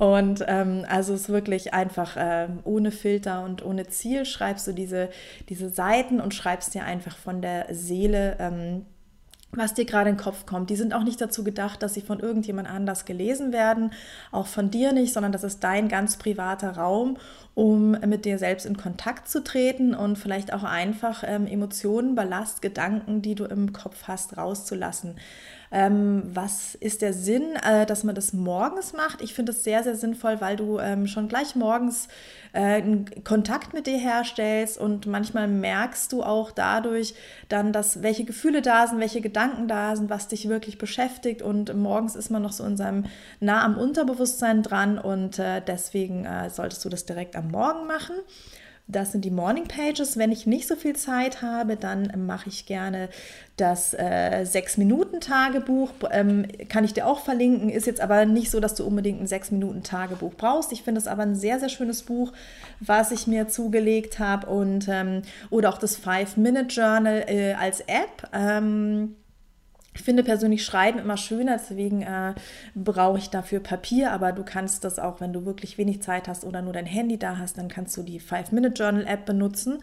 Und 0.00 0.44
ähm, 0.48 0.84
also 0.88 1.14
es 1.14 1.20
ist 1.20 1.28
wirklich 1.28 1.74
einfach 1.74 2.16
ähm, 2.18 2.58
ohne 2.64 2.90
Filter 2.90 3.44
und 3.44 3.64
ohne 3.64 3.86
Ziel 3.86 4.24
schreibst 4.24 4.66
du 4.66 4.72
diese, 4.72 5.10
diese 5.48 5.68
Seiten 5.68 6.20
und 6.20 6.34
schreibst 6.34 6.74
dir 6.74 6.82
einfach 6.82 7.16
von 7.16 7.40
der 7.40 7.72
Seele 7.72 8.34
ähm, 8.40 8.84
was 9.52 9.72
dir 9.72 9.86
gerade 9.86 10.10
in 10.10 10.16
den 10.16 10.22
Kopf 10.22 10.44
kommt. 10.44 10.68
Die 10.68 10.76
sind 10.76 10.92
auch 10.92 11.04
nicht 11.04 11.20
dazu 11.20 11.42
gedacht, 11.42 11.82
dass 11.82 11.94
sie 11.94 12.02
von 12.02 12.20
irgendjemand 12.20 12.68
anders 12.68 13.06
gelesen 13.06 13.52
werden, 13.52 13.92
auch 14.32 14.46
von 14.48 14.70
dir 14.70 14.92
nicht, 14.92 15.14
sondern 15.14 15.32
das 15.32 15.44
ist 15.44 15.64
dein 15.64 15.88
ganz 15.88 16.18
privater 16.18 16.76
Raum, 16.76 17.16
um 17.56 17.92
mit 17.92 18.26
dir 18.26 18.38
selbst 18.38 18.66
in 18.66 18.76
Kontakt 18.76 19.30
zu 19.30 19.42
treten 19.42 19.94
und 19.94 20.16
vielleicht 20.18 20.52
auch 20.52 20.62
einfach 20.62 21.24
ähm, 21.26 21.46
Emotionen, 21.46 22.14
Ballast, 22.14 22.60
Gedanken, 22.60 23.22
die 23.22 23.34
du 23.34 23.46
im 23.46 23.72
Kopf 23.72 24.02
hast, 24.06 24.36
rauszulassen. 24.36 25.14
Ähm, 25.72 26.22
was 26.32 26.74
ist 26.74 27.02
der 27.02 27.12
Sinn, 27.12 27.56
äh, 27.62 27.86
dass 27.86 28.04
man 28.04 28.14
das 28.14 28.32
morgens 28.32 28.92
macht? 28.92 29.20
Ich 29.22 29.34
finde 29.34 29.52
es 29.52 29.64
sehr, 29.64 29.82
sehr 29.82 29.96
sinnvoll, 29.96 30.40
weil 30.40 30.56
du 30.56 30.78
ähm, 30.78 31.06
schon 31.06 31.28
gleich 31.28 31.56
morgens 31.56 32.08
äh, 32.52 32.82
Kontakt 33.24 33.74
mit 33.74 33.86
dir 33.86 33.98
herstellst 33.98 34.78
und 34.78 35.06
manchmal 35.06 35.48
merkst 35.48 36.12
du 36.12 36.22
auch 36.22 36.52
dadurch 36.52 37.14
dann, 37.48 37.72
dass 37.72 38.02
welche 38.02 38.24
Gefühle 38.24 38.62
da 38.62 38.86
sind, 38.86 39.00
welche 39.00 39.20
Gedanken 39.20 39.66
da 39.66 39.96
sind, 39.96 40.08
was 40.08 40.28
dich 40.28 40.48
wirklich 40.48 40.78
beschäftigt 40.78 41.42
und 41.42 41.74
morgens 41.74 42.16
ist 42.16 42.30
man 42.30 42.42
noch 42.42 42.52
so 42.52 42.64
in 42.64 42.76
seinem 42.76 43.04
nah 43.40 43.64
am 43.64 43.76
Unterbewusstsein 43.76 44.62
dran 44.62 44.98
und 44.98 45.38
äh, 45.38 45.60
deswegen 45.66 46.24
äh, 46.24 46.48
solltest 46.48 46.84
du 46.84 46.88
das 46.88 47.06
direkt 47.06 47.34
am 47.34 47.45
Morgen 47.50 47.86
machen. 47.86 48.16
Das 48.88 49.10
sind 49.10 49.24
die 49.24 49.32
Morning 49.32 49.66
Pages. 49.66 50.16
Wenn 50.16 50.30
ich 50.30 50.46
nicht 50.46 50.68
so 50.68 50.76
viel 50.76 50.94
Zeit 50.94 51.42
habe, 51.42 51.74
dann 51.76 52.12
mache 52.24 52.48
ich 52.48 52.66
gerne 52.66 53.08
das 53.56 53.94
äh, 53.94 54.44
Sechs-Minuten-Tagebuch. 54.44 55.90
Ähm, 56.12 56.46
kann 56.68 56.84
ich 56.84 56.94
dir 56.94 57.06
auch 57.06 57.18
verlinken. 57.18 57.68
Ist 57.68 57.88
jetzt 57.88 58.00
aber 58.00 58.26
nicht 58.26 58.48
so, 58.48 58.60
dass 58.60 58.76
du 58.76 58.86
unbedingt 58.86 59.20
ein 59.20 59.26
Sechs-Minuten-Tagebuch 59.26 60.34
brauchst. 60.36 60.70
Ich 60.70 60.84
finde 60.84 61.00
es 61.00 61.08
aber 61.08 61.22
ein 61.22 61.34
sehr, 61.34 61.58
sehr 61.58 61.68
schönes 61.68 62.04
Buch, 62.04 62.32
was 62.78 63.10
ich 63.10 63.26
mir 63.26 63.48
zugelegt 63.48 64.20
habe. 64.20 64.46
Und 64.46 64.86
ähm, 64.88 65.22
oder 65.50 65.70
auch 65.70 65.78
das 65.78 65.96
Five-Minute-Journal 65.96 67.24
äh, 67.26 67.54
als 67.54 67.80
App. 67.80 68.30
Ähm, 68.32 69.16
ich 69.96 70.02
finde 70.02 70.22
persönlich 70.22 70.64
Schreiben 70.64 70.98
immer 70.98 71.16
schöner, 71.16 71.56
deswegen 71.56 72.02
äh, 72.02 72.34
brauche 72.74 73.18
ich 73.18 73.30
dafür 73.30 73.60
Papier, 73.60 74.12
aber 74.12 74.32
du 74.32 74.44
kannst 74.44 74.84
das 74.84 74.98
auch, 74.98 75.20
wenn 75.20 75.32
du 75.32 75.46
wirklich 75.46 75.78
wenig 75.78 76.02
Zeit 76.02 76.28
hast 76.28 76.44
oder 76.44 76.60
nur 76.60 76.74
dein 76.74 76.86
Handy 76.86 77.18
da 77.18 77.38
hast, 77.38 77.56
dann 77.56 77.68
kannst 77.68 77.96
du 77.96 78.02
die 78.02 78.20
Five-Minute-Journal-App 78.20 79.24
benutzen. 79.24 79.78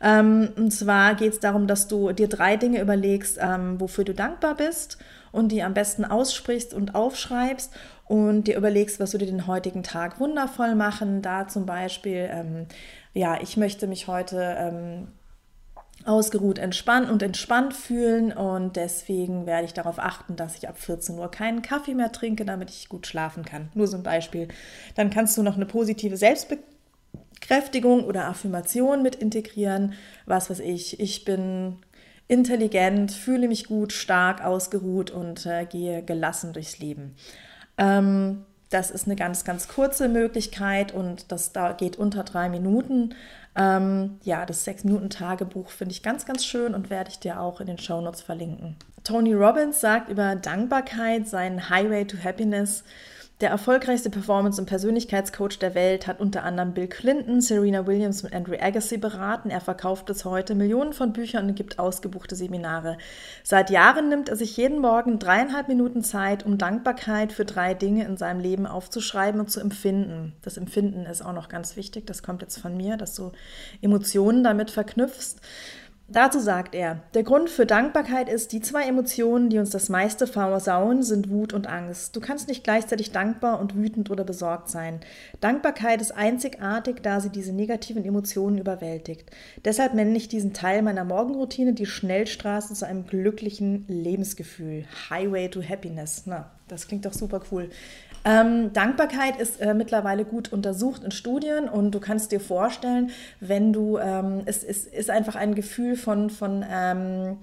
Ähm, 0.00 0.50
und 0.56 0.70
zwar 0.70 1.16
geht 1.16 1.32
es 1.32 1.40
darum, 1.40 1.66
dass 1.66 1.88
du 1.88 2.12
dir 2.12 2.28
drei 2.28 2.56
Dinge 2.56 2.80
überlegst, 2.80 3.38
ähm, 3.40 3.80
wofür 3.80 4.04
du 4.04 4.14
dankbar 4.14 4.54
bist 4.54 4.98
und 5.32 5.50
die 5.50 5.64
am 5.64 5.74
besten 5.74 6.04
aussprichst 6.04 6.72
und 6.72 6.94
aufschreibst 6.94 7.74
und 8.04 8.44
dir 8.44 8.56
überlegst, 8.56 9.00
was 9.00 9.10
du 9.10 9.18
dir 9.18 9.26
den 9.26 9.48
heutigen 9.48 9.82
Tag 9.82 10.20
wundervoll 10.20 10.76
machen. 10.76 11.22
Da 11.22 11.48
zum 11.48 11.66
Beispiel, 11.66 12.28
ähm, 12.30 12.66
ja, 13.14 13.40
ich 13.40 13.56
möchte 13.56 13.88
mich 13.88 14.06
heute 14.06 14.56
ähm, 14.58 15.08
ausgeruht, 16.04 16.58
entspannt 16.58 17.10
und 17.10 17.22
entspannt 17.22 17.74
fühlen 17.74 18.32
und 18.32 18.76
deswegen 18.76 19.46
werde 19.46 19.64
ich 19.64 19.74
darauf 19.74 19.98
achten, 19.98 20.36
dass 20.36 20.56
ich 20.56 20.68
ab 20.68 20.78
14 20.78 21.18
Uhr 21.18 21.30
keinen 21.30 21.62
Kaffee 21.62 21.94
mehr 21.94 22.12
trinke, 22.12 22.44
damit 22.44 22.70
ich 22.70 22.88
gut 22.88 23.06
schlafen 23.06 23.44
kann. 23.44 23.70
Nur 23.74 23.88
so 23.88 23.96
ein 23.96 24.02
Beispiel. 24.02 24.48
Dann 24.94 25.10
kannst 25.10 25.36
du 25.36 25.42
noch 25.42 25.56
eine 25.56 25.66
positive 25.66 26.16
Selbstbekräftigung 26.16 28.04
oder 28.04 28.28
Affirmation 28.28 29.02
mit 29.02 29.16
integrieren. 29.16 29.94
Was 30.26 30.48
weiß 30.48 30.60
ich, 30.60 31.00
ich 31.00 31.24
bin 31.24 31.78
intelligent, 32.28 33.12
fühle 33.12 33.48
mich 33.48 33.66
gut, 33.66 33.92
stark, 33.92 34.44
ausgeruht 34.44 35.10
und 35.10 35.46
äh, 35.46 35.64
gehe 35.64 36.02
gelassen 36.02 36.52
durchs 36.52 36.78
Leben. 36.78 37.16
Ähm, 37.78 38.44
das 38.70 38.90
ist 38.90 39.06
eine 39.06 39.16
ganz, 39.16 39.44
ganz 39.44 39.68
kurze 39.68 40.08
Möglichkeit 40.08 40.92
und 40.92 41.30
das 41.30 41.52
da 41.52 41.72
geht 41.72 41.96
unter 41.96 42.24
drei 42.24 42.48
Minuten. 42.48 43.14
Ähm, 43.56 44.18
ja, 44.22 44.44
das 44.44 44.64
Sechs-Minuten-Tagebuch 44.64 45.70
finde 45.70 45.92
ich 45.92 46.02
ganz, 46.02 46.26
ganz 46.26 46.44
schön 46.44 46.74
und 46.74 46.90
werde 46.90 47.10
ich 47.10 47.18
dir 47.18 47.40
auch 47.40 47.60
in 47.60 47.66
den 47.66 47.78
Shownotes 47.78 48.20
verlinken. 48.20 48.76
Tony 49.02 49.32
Robbins 49.32 49.80
sagt 49.80 50.10
über 50.10 50.34
Dankbarkeit, 50.36 51.26
seinen 51.26 51.70
Highway 51.70 52.04
to 52.04 52.18
Happiness, 52.22 52.84
der 53.42 53.50
erfolgreichste 53.50 54.08
Performance- 54.08 54.58
und 54.58 54.66
Persönlichkeitscoach 54.66 55.58
der 55.60 55.74
Welt 55.74 56.06
hat 56.06 56.20
unter 56.20 56.42
anderem 56.42 56.72
Bill 56.72 56.86
Clinton, 56.86 57.42
Serena 57.42 57.86
Williams 57.86 58.24
und 58.24 58.32
Andrew 58.32 58.56
Agassi 58.58 58.96
beraten. 58.96 59.50
Er 59.50 59.60
verkauft 59.60 60.06
bis 60.06 60.24
heute 60.24 60.54
Millionen 60.54 60.94
von 60.94 61.12
Büchern 61.12 61.48
und 61.48 61.54
gibt 61.54 61.78
ausgebuchte 61.78 62.34
Seminare. 62.34 62.96
Seit 63.42 63.68
Jahren 63.68 64.08
nimmt 64.08 64.30
er 64.30 64.36
sich 64.36 64.56
jeden 64.56 64.80
Morgen 64.80 65.18
dreieinhalb 65.18 65.68
Minuten 65.68 66.02
Zeit, 66.02 66.46
um 66.46 66.56
Dankbarkeit 66.56 67.30
für 67.30 67.44
drei 67.44 67.74
Dinge 67.74 68.06
in 68.06 68.16
seinem 68.16 68.40
Leben 68.40 68.66
aufzuschreiben 68.66 69.38
und 69.38 69.50
zu 69.50 69.60
empfinden. 69.60 70.32
Das 70.40 70.56
Empfinden 70.56 71.04
ist 71.04 71.20
auch 71.20 71.34
noch 71.34 71.50
ganz 71.50 71.76
wichtig. 71.76 72.06
Das 72.06 72.22
kommt 72.22 72.40
jetzt 72.40 72.58
von 72.58 72.74
mir, 72.74 72.96
dass 72.96 73.14
du 73.14 73.32
Emotionen 73.82 74.44
damit 74.44 74.70
verknüpfst. 74.70 75.36
Dazu 76.08 76.38
sagt 76.38 76.76
er, 76.76 77.02
der 77.14 77.24
Grund 77.24 77.50
für 77.50 77.66
Dankbarkeit 77.66 78.28
ist, 78.28 78.52
die 78.52 78.60
zwei 78.60 78.84
Emotionen, 78.84 79.50
die 79.50 79.58
uns 79.58 79.70
das 79.70 79.88
meiste 79.88 80.28
versauen, 80.28 81.02
sind 81.02 81.30
Wut 81.30 81.52
und 81.52 81.66
Angst. 81.66 82.14
Du 82.14 82.20
kannst 82.20 82.46
nicht 82.46 82.62
gleichzeitig 82.62 83.10
dankbar 83.10 83.58
und 83.58 83.74
wütend 83.74 84.08
oder 84.08 84.22
besorgt 84.22 84.68
sein. 84.68 85.00
Dankbarkeit 85.40 86.00
ist 86.00 86.12
einzigartig, 86.12 87.02
da 87.02 87.18
sie 87.18 87.30
diese 87.30 87.52
negativen 87.52 88.04
Emotionen 88.04 88.58
überwältigt. 88.58 89.32
Deshalb 89.64 89.94
nenne 89.94 90.16
ich 90.16 90.28
diesen 90.28 90.52
Teil 90.52 90.82
meiner 90.82 91.04
Morgenroutine 91.04 91.72
die 91.72 91.86
Schnellstraße 91.86 92.74
zu 92.74 92.86
einem 92.86 93.06
glücklichen 93.06 93.84
Lebensgefühl. 93.88 94.84
Highway 95.10 95.48
to 95.48 95.60
Happiness. 95.60 96.22
Na, 96.26 96.52
das 96.68 96.88
klingt 96.88 97.06
doch 97.06 97.12
super 97.12 97.40
cool. 97.50 97.70
Ähm, 98.24 98.72
Dankbarkeit 98.72 99.36
ist 99.40 99.60
äh, 99.60 99.72
mittlerweile 99.72 100.24
gut 100.24 100.52
untersucht 100.52 101.04
in 101.04 101.12
Studien 101.12 101.68
und 101.68 101.92
du 101.92 102.00
kannst 102.00 102.32
dir 102.32 102.40
vorstellen, 102.40 103.10
wenn 103.38 103.72
du, 103.72 103.98
ähm, 103.98 104.42
es, 104.46 104.64
es 104.64 104.84
ist 104.86 105.10
einfach 105.10 105.36
ein 105.36 105.54
Gefühl 105.54 105.96
von, 105.96 106.30
von 106.30 106.64
ähm, 106.68 107.38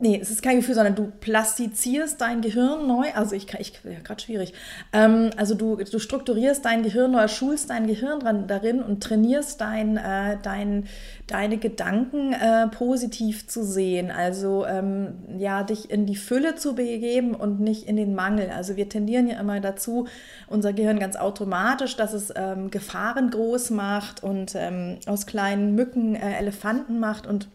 Nee, 0.00 0.20
es 0.22 0.30
ist 0.30 0.42
kein 0.42 0.58
Gefühl, 0.58 0.76
sondern 0.76 0.94
du 0.94 1.10
plastizierst 1.18 2.20
dein 2.20 2.40
Gehirn 2.40 2.86
neu. 2.86 3.06
Also 3.14 3.34
ich 3.34 3.52
ich, 3.58 3.72
ja, 3.82 3.98
gerade 4.04 4.22
schwierig. 4.22 4.54
Ähm, 4.92 5.30
also 5.36 5.56
du, 5.56 5.74
du 5.74 5.98
strukturierst 5.98 6.64
dein 6.64 6.84
Gehirn 6.84 7.10
neu, 7.10 7.26
schulst 7.26 7.70
dein 7.70 7.88
Gehirn 7.88 8.20
dran, 8.20 8.46
darin 8.46 8.80
und 8.80 9.02
trainierst 9.02 9.60
dein, 9.60 9.96
äh, 9.96 10.36
dein, 10.40 10.86
deine 11.26 11.58
Gedanken 11.58 12.32
äh, 12.32 12.68
positiv 12.68 13.48
zu 13.48 13.64
sehen. 13.64 14.12
Also 14.12 14.64
ähm, 14.66 15.14
ja, 15.36 15.64
dich 15.64 15.90
in 15.90 16.06
die 16.06 16.14
Fülle 16.14 16.54
zu 16.54 16.76
begeben 16.76 17.34
und 17.34 17.58
nicht 17.58 17.88
in 17.88 17.96
den 17.96 18.14
Mangel. 18.14 18.50
Also 18.50 18.76
wir 18.76 18.88
tendieren 18.88 19.26
ja 19.26 19.40
immer 19.40 19.58
dazu, 19.58 20.06
unser 20.46 20.72
Gehirn 20.72 21.00
ganz 21.00 21.16
automatisch, 21.16 21.96
dass 21.96 22.12
es 22.12 22.32
ähm, 22.36 22.70
Gefahren 22.70 23.30
groß 23.30 23.70
macht 23.70 24.22
und 24.22 24.54
ähm, 24.54 24.98
aus 25.06 25.26
kleinen 25.26 25.74
Mücken 25.74 26.14
äh, 26.14 26.38
Elefanten 26.38 27.00
macht 27.00 27.26
und 27.26 27.48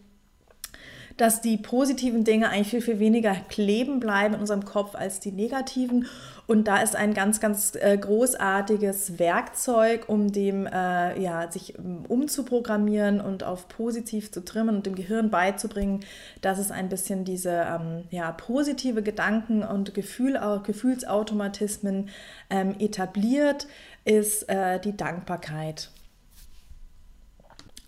dass 1.16 1.40
die 1.40 1.56
positiven 1.56 2.24
Dinge 2.24 2.48
eigentlich 2.48 2.68
viel, 2.68 2.80
viel 2.82 2.98
weniger 2.98 3.34
kleben 3.48 4.00
bleiben 4.00 4.34
in 4.34 4.40
unserem 4.40 4.64
Kopf 4.64 4.94
als 4.94 5.20
die 5.20 5.30
negativen. 5.30 6.06
Und 6.46 6.68
da 6.68 6.82
ist 6.82 6.94
ein 6.94 7.14
ganz, 7.14 7.40
ganz 7.40 7.74
äh, 7.74 7.96
großartiges 7.96 9.18
Werkzeug, 9.18 10.08
um 10.08 10.32
dem, 10.32 10.66
äh, 10.66 11.18
ja, 11.20 11.50
sich 11.50 11.78
um, 11.78 12.04
umzuprogrammieren 12.06 13.20
und 13.20 13.44
auf 13.44 13.68
positiv 13.68 14.30
zu 14.30 14.44
trimmen 14.44 14.76
und 14.76 14.86
dem 14.86 14.94
Gehirn 14.94 15.30
beizubringen, 15.30 16.04
dass 16.42 16.58
es 16.58 16.70
ein 16.70 16.88
bisschen 16.88 17.24
diese 17.24 17.50
ähm, 17.50 18.04
ja, 18.10 18.32
positive 18.32 19.02
Gedanken 19.02 19.62
und 19.62 19.94
Gefühl, 19.94 20.38
Gefühlsautomatismen 20.64 22.10
ähm, 22.50 22.74
etabliert, 22.78 23.66
ist 24.04 24.48
äh, 24.48 24.80
die 24.80 24.96
Dankbarkeit. 24.96 25.90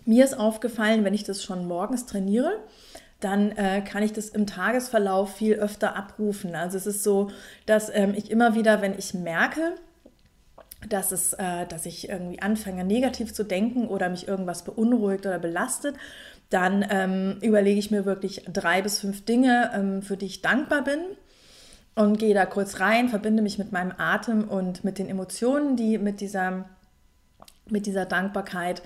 Mir 0.05 0.23
ist 0.23 0.39
aufgefallen, 0.39 1.03
wenn 1.03 1.13
ich 1.13 1.25
das 1.25 1.43
schon 1.43 1.67
morgens 1.67 2.05
trainiere, 2.05 2.53
dann 3.19 3.51
äh, 3.51 3.81
kann 3.81 4.03
ich 4.03 4.13
das 4.13 4.29
im 4.29 4.45
Tagesverlauf 4.45 5.35
viel 5.35 5.55
öfter 5.55 5.95
abrufen. 5.95 6.55
Also 6.55 6.77
es 6.77 6.85
ist 6.85 7.03
so, 7.03 7.31
dass 7.65 7.89
ähm, 7.93 8.13
ich 8.15 8.29
immer 8.29 8.55
wieder, 8.55 8.81
wenn 8.81 8.97
ich 8.97 9.13
merke, 9.13 9.73
dass, 10.87 11.11
es, 11.11 11.33
äh, 11.33 11.65
dass 11.65 11.85
ich 11.85 12.09
irgendwie 12.09 12.41
anfange, 12.41 12.83
negativ 12.83 13.33
zu 13.33 13.43
denken 13.43 13.87
oder 13.87 14.09
mich 14.09 14.27
irgendwas 14.27 14.63
beunruhigt 14.63 15.25
oder 15.25 15.39
belastet, 15.39 15.95
dann 16.49 16.85
ähm, 16.89 17.37
überlege 17.41 17.79
ich 17.79 17.91
mir 17.91 18.05
wirklich 18.05 18.45
drei 18.51 18.81
bis 18.81 18.99
fünf 18.99 19.25
Dinge, 19.25 19.71
ähm, 19.73 20.01
für 20.01 20.15
die 20.15 20.27
ich 20.27 20.41
dankbar 20.41 20.83
bin 20.83 20.99
und 21.95 22.19
gehe 22.19 22.33
da 22.33 22.45
kurz 22.45 22.79
rein, 22.79 23.09
verbinde 23.09 23.41
mich 23.41 23.57
mit 23.57 23.71
meinem 23.71 23.93
Atem 23.97 24.47
und 24.47 24.83
mit 24.83 24.99
den 24.99 25.09
Emotionen, 25.09 25.75
die 25.75 25.97
mit 25.97 26.21
dieser, 26.21 26.69
mit 27.69 27.85
dieser 27.87 28.05
Dankbarkeit 28.05 28.83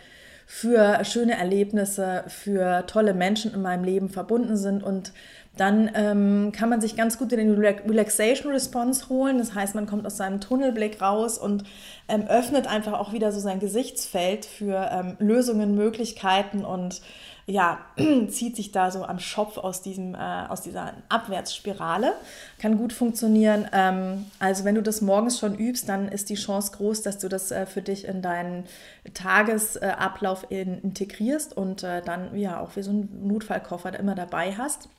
für 0.54 1.06
schöne 1.06 1.38
Erlebnisse, 1.38 2.26
für 2.28 2.86
tolle 2.86 3.14
Menschen 3.14 3.54
in 3.54 3.62
meinem 3.62 3.86
Leben 3.86 4.10
verbunden 4.10 4.58
sind 4.58 4.84
und 4.84 5.14
dann 5.56 5.90
ähm, 5.96 6.52
kann 6.52 6.68
man 6.68 6.82
sich 6.82 6.98
ganz 6.98 7.18
gut 7.18 7.32
in 7.32 7.40
den 7.40 7.58
Relaxation 7.58 8.52
Response 8.52 9.08
holen. 9.08 9.38
Das 9.38 9.56
heißt, 9.56 9.76
man 9.76 9.86
kommt 9.86 10.06
aus 10.06 10.18
seinem 10.18 10.42
Tunnelblick 10.42 11.02
raus 11.02 11.38
und 11.38 11.64
ähm, 12.10 12.28
öffnet 12.28 12.68
einfach 12.68 13.00
auch 13.00 13.14
wieder 13.14 13.32
so 13.32 13.40
sein 13.40 13.60
Gesichtsfeld 13.60 14.46
für 14.46 14.90
ähm, 14.92 15.16
Lösungen, 15.20 15.74
Möglichkeiten 15.74 16.66
und 16.66 17.02
ja, 17.46 17.80
zieht 18.30 18.56
sich 18.56 18.72
da 18.72 18.92
so 18.92 19.04
am 19.04 19.20
Schopf 19.20 19.58
aus, 19.58 19.82
diesem, 19.82 20.16
äh, 20.16 20.18
aus 20.48 20.62
dieser 20.62 20.94
Abwärtsspirale. 21.10 22.14
Kann 22.60 22.78
gut 22.78 22.94
funktionieren. 22.94 23.68
Ähm, 23.72 24.26
also 24.40 24.64
wenn 24.64 24.76
du 24.76 24.84
das 24.84 25.02
morgens 25.02 25.40
schon 25.40 25.56
übst, 25.56 25.90
dann 25.90 26.08
ist 26.08 26.30
die 26.30 26.36
Chance 26.36 26.72
groß, 26.74 27.02
dass 27.02 27.18
du 27.18 27.28
das 27.28 27.52
äh, 27.52 27.66
für 27.66 27.82
dich 27.82 28.06
in 28.06 28.22
deinen 28.22 28.66
Tagesablauf 29.14 30.46
in, 30.50 30.82
integrierst 30.82 31.56
und 31.56 31.84
äh, 31.84 32.02
dann 32.02 32.38
ja 32.38 32.60
auch 32.60 32.76
wie 32.76 32.84
so 32.84 32.92
einen 32.92 33.28
Notfallkoffer 33.28 33.98
immer 33.98 34.16
dabei 34.16 34.54
hast, 34.56 34.90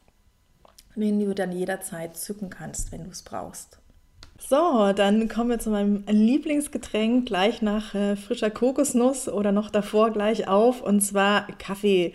den 0.95 1.21
du 1.21 1.35
dann 1.35 1.53
jederzeit 1.53 2.17
zücken 2.17 2.51
kannst, 2.51 2.93
wenn 2.93 3.05
du 3.05 3.11
es 3.11 3.23
brauchst. 3.23 3.82
So, 4.49 4.93
dann 4.93 5.29
kommen 5.29 5.51
wir 5.51 5.59
zu 5.61 5.71
meinem 5.71 6.05
Lieblingsgetränk 6.07 7.27
gleich 7.27 7.63
nach 7.63 7.95
äh, 7.95 8.17
frischer 8.17 8.51
Kokosnuss 8.51 9.29
oder 9.29 9.53
noch 9.53 9.71
davor 9.71 10.11
gleich 10.11 10.49
auf 10.49 10.83
und 10.83 11.01
zwar 11.01 11.47
Kaffee. 11.59 12.13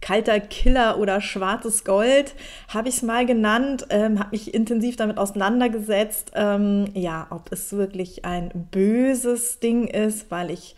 Kalter 0.00 0.38
Killer 0.38 0.98
oder 0.98 1.20
schwarzes 1.20 1.84
Gold, 1.84 2.34
habe 2.68 2.88
ich 2.88 2.96
es 2.96 3.02
mal 3.02 3.26
genannt, 3.26 3.86
ähm, 3.90 4.20
habe 4.20 4.30
mich 4.30 4.54
intensiv 4.54 4.94
damit 4.94 5.18
auseinandergesetzt, 5.18 6.32
ähm, 6.36 6.86
ja, 6.94 7.26
ob 7.30 7.50
es 7.50 7.72
wirklich 7.72 8.24
ein 8.24 8.68
böses 8.70 9.58
Ding 9.58 9.88
ist, 9.88 10.30
weil 10.30 10.52
ich 10.52 10.76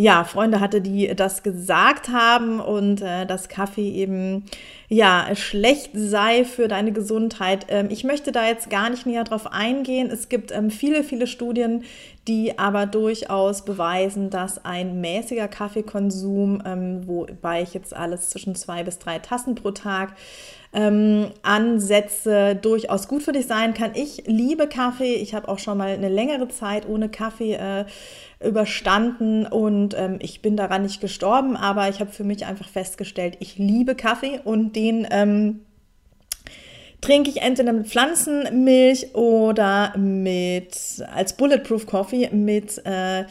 ja, 0.00 0.24
Freunde 0.24 0.60
hatte, 0.60 0.80
die 0.80 1.14
das 1.14 1.42
gesagt 1.42 2.08
haben 2.08 2.58
und 2.58 3.02
äh, 3.02 3.26
dass 3.26 3.50
Kaffee 3.50 3.90
eben 3.90 4.46
ja 4.88 5.26
schlecht 5.34 5.90
sei 5.92 6.44
für 6.44 6.68
deine 6.68 6.92
Gesundheit. 6.92 7.66
Ähm, 7.68 7.88
ich 7.90 8.02
möchte 8.02 8.32
da 8.32 8.46
jetzt 8.46 8.70
gar 8.70 8.88
nicht 8.88 9.04
näher 9.04 9.24
drauf 9.24 9.52
eingehen. 9.52 10.10
Es 10.10 10.30
gibt 10.30 10.52
ähm, 10.52 10.70
viele, 10.70 11.04
viele 11.04 11.26
Studien, 11.26 11.84
die 12.26 12.58
aber 12.58 12.86
durchaus 12.86 13.64
beweisen, 13.66 14.30
dass 14.30 14.64
ein 14.64 15.02
mäßiger 15.02 15.48
Kaffeekonsum, 15.48 16.62
ähm, 16.64 17.06
wobei 17.06 17.60
ich 17.60 17.74
jetzt 17.74 17.94
alles 17.94 18.30
zwischen 18.30 18.54
zwei 18.54 18.82
bis 18.82 18.98
drei 18.98 19.18
Tassen 19.18 19.54
pro 19.54 19.70
Tag 19.70 20.14
ähm, 20.72 21.30
Ansätze 21.42 22.54
durchaus 22.54 23.08
gut 23.08 23.22
für 23.22 23.32
dich 23.32 23.46
sein 23.46 23.74
kann. 23.74 23.92
Ich 23.94 24.24
liebe 24.26 24.68
Kaffee. 24.68 25.14
Ich 25.14 25.34
habe 25.34 25.48
auch 25.48 25.58
schon 25.58 25.78
mal 25.78 25.88
eine 25.88 26.08
längere 26.08 26.48
Zeit 26.48 26.88
ohne 26.88 27.08
Kaffee 27.08 27.54
äh, 27.54 27.84
überstanden 28.42 29.46
und 29.46 29.94
ähm, 29.98 30.18
ich 30.20 30.42
bin 30.42 30.56
daran 30.56 30.82
nicht 30.82 31.00
gestorben, 31.00 31.56
aber 31.56 31.88
ich 31.88 32.00
habe 32.00 32.12
für 32.12 32.24
mich 32.24 32.46
einfach 32.46 32.68
festgestellt, 32.68 33.36
ich 33.40 33.58
liebe 33.58 33.94
Kaffee 33.94 34.40
und 34.44 34.76
den 34.76 35.06
ähm, 35.10 35.60
trinke 37.00 37.30
ich 37.30 37.42
entweder 37.42 37.72
mit 37.72 37.86
Pflanzenmilch 37.86 39.14
oder 39.14 39.96
mit 39.98 41.04
als 41.14 41.34
Bulletproof 41.34 41.86
Coffee 41.86 42.30
mit 42.32 42.80
äh, 42.86 43.24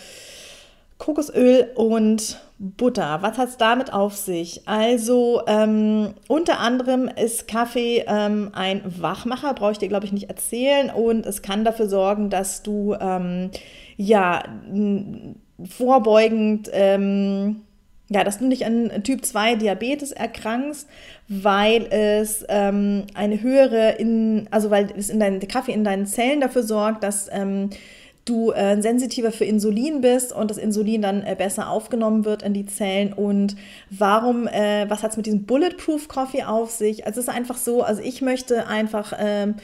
Kokosöl 1.00 1.72
und 1.76 2.40
Butter. 2.60 3.20
Was 3.22 3.38
hat 3.38 3.50
es 3.50 3.58
damit 3.58 3.94
auf 3.94 4.16
sich? 4.16 4.68
Also 4.68 5.42
ähm, 5.48 6.14
unter 6.28 6.60
anderem 6.60 7.08
ist 7.08 7.48
Kaffee 7.48 8.04
ähm, 8.06 8.52
ein 8.54 8.82
Wachmacher, 8.86 9.54
brauche 9.54 9.72
ich 9.72 9.78
dir 9.78 9.88
glaube 9.88 10.06
ich 10.06 10.12
nicht 10.12 10.30
erzählen 10.30 10.90
und 10.90 11.26
es 11.26 11.42
kann 11.42 11.64
dafür 11.64 11.88
sorgen, 11.88 12.30
dass 12.30 12.62
du 12.62 12.96
ähm, 13.00 13.50
ja 13.96 14.44
vorbeugend 15.70 16.70
ähm, 16.74 17.62
ja, 18.10 18.24
dass 18.24 18.40
du 18.40 18.48
nicht 18.48 18.66
an 18.66 19.04
Typ 19.04 19.24
2 19.24 19.56
Diabetes 19.56 20.12
erkrankst, 20.12 20.88
weil 21.28 21.86
es 21.92 22.44
ähm, 22.50 23.06
eine 23.14 23.40
höhere, 23.42 23.92
in, 23.92 24.48
also 24.50 24.72
weil 24.72 24.90
es 24.98 25.10
in 25.10 25.20
deinen 25.20 25.40
Kaffee 25.48 25.74
in 25.74 25.84
deinen 25.84 26.08
Zellen 26.08 26.42
dafür 26.42 26.64
sorgt, 26.64 27.04
dass 27.04 27.30
ähm, 27.32 27.70
du 28.30 28.52
äh, 28.52 28.82
sensitiver 28.82 29.32
für 29.32 29.46
Insulin 29.46 30.02
bist 30.02 30.32
und 30.32 30.52
das 30.52 30.58
Insulin 30.58 31.02
dann 31.02 31.24
äh, 31.24 31.36
besser 31.38 31.70
aufgenommen 31.70 32.26
wird 32.26 32.44
in 32.44 32.54
die 32.54 32.66
Zellen. 32.66 33.14
Und 33.14 33.56
warum, 33.90 34.48
äh, 34.48 34.90
was 34.90 35.04
hat 35.04 35.12
es 35.12 35.18
mit 35.18 35.26
diesem 35.26 35.46
Bulletproof 35.46 36.08
Coffee 36.08 36.44
auf 36.44 36.72
sich? 36.72 37.06
Also 37.06 37.20
es 37.20 37.28
ist 37.28 37.34
einfach 37.34 37.58
so, 37.58 37.82
also 37.82 38.02
ich 38.02 38.22
möchte 38.22 38.68
einfach 38.68 39.14
ähm, 39.18 39.56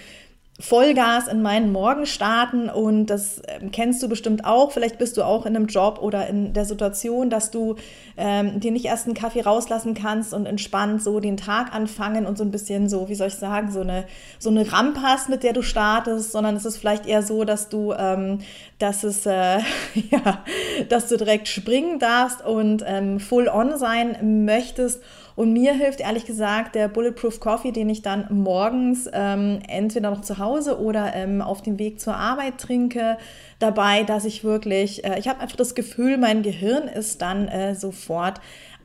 Vollgas 0.58 1.28
in 1.28 1.42
meinen 1.42 1.74
Morgen 1.74 2.06
starten 2.06 2.70
und 2.70 3.08
das 3.08 3.42
ähm, 3.46 3.72
kennst 3.72 4.02
du 4.02 4.08
bestimmt 4.08 4.46
auch. 4.46 4.72
Vielleicht 4.72 4.98
bist 4.98 5.18
du 5.18 5.24
auch 5.24 5.46
in 5.46 5.54
einem 5.54 5.68
Job 5.68 6.00
oder 6.02 6.28
in 6.28 6.54
der 6.54 6.64
Situation, 6.64 7.30
dass 7.30 7.52
du 7.52 7.76
ähm, 8.16 8.62
dir 8.62 8.72
nicht 8.72 8.86
erst 8.86 9.06
einen 9.06 9.16
Kaffee 9.16 9.42
rauslassen 9.42 9.96
kannst 9.96 10.34
und 10.34 10.46
entspannt 10.46 11.04
so 11.04 11.20
den 11.20 11.36
Tag 11.36 11.76
anfangen 11.76 12.26
und 12.26 12.38
so 12.38 12.46
ein 12.46 12.52
bisschen 12.52 12.88
so, 12.88 13.10
wie 13.10 13.16
soll 13.16 13.28
ich 13.28 13.36
sagen, 13.36 13.70
so 13.70 13.82
eine, 13.82 14.06
so 14.40 14.50
eine 14.50 14.72
Rampe 14.72 15.02
hast, 15.02 15.28
mit 15.28 15.44
der 15.44 15.52
du 15.52 15.62
startest, 15.62 16.32
sondern 16.32 16.56
es 16.56 16.64
ist 16.64 16.78
vielleicht 16.78 17.06
eher 17.06 17.22
so, 17.22 17.44
dass 17.44 17.68
du, 17.68 17.92
ähm, 17.92 18.40
dass 18.80 19.04
es, 19.04 19.26
äh, 19.26 19.60
ja, 20.10 20.46
dass 20.88 21.10
du 21.10 21.18
direkt 21.18 21.50
springen 21.50 22.00
darfst 22.00 22.46
und 22.46 22.82
ähm, 22.88 23.20
full 23.20 23.50
on 23.50 23.78
sein 23.78 24.46
möchtest 24.46 25.02
und 25.36 25.52
mir 25.52 25.74
hilft 25.74 26.00
ehrlich 26.00 26.26
gesagt 26.26 26.76
der 26.76 26.88
Bulletproof 26.88 27.42
Coffee, 27.42 27.72
den 27.72 27.90
ich 27.90 28.02
dann 28.02 28.28
morgens 28.30 29.10
ähm, 29.12 29.60
entweder 29.68 30.10
noch 30.10 30.22
zu 30.22 30.38
Hause 30.38 30.45
oder 30.46 31.14
ähm, 31.16 31.42
auf 31.42 31.62
dem 31.62 31.80
Weg 31.80 32.00
zur 32.00 32.16
Arbeit 32.16 32.58
trinke, 32.58 33.18
dabei, 33.60 34.04
dass 34.04 34.26
ich 34.26 34.44
wirklich, 34.44 35.04
äh, 35.04 35.20
ich 35.20 35.28
habe 35.28 35.40
einfach 35.40 35.58
das 35.58 35.76
Gefühl, 35.76 36.18
mein 36.18 36.44
Gehirn 36.44 36.88
ist 36.88 37.22
dann 37.22 37.48
äh, 37.48 37.76
sofort 37.76 38.40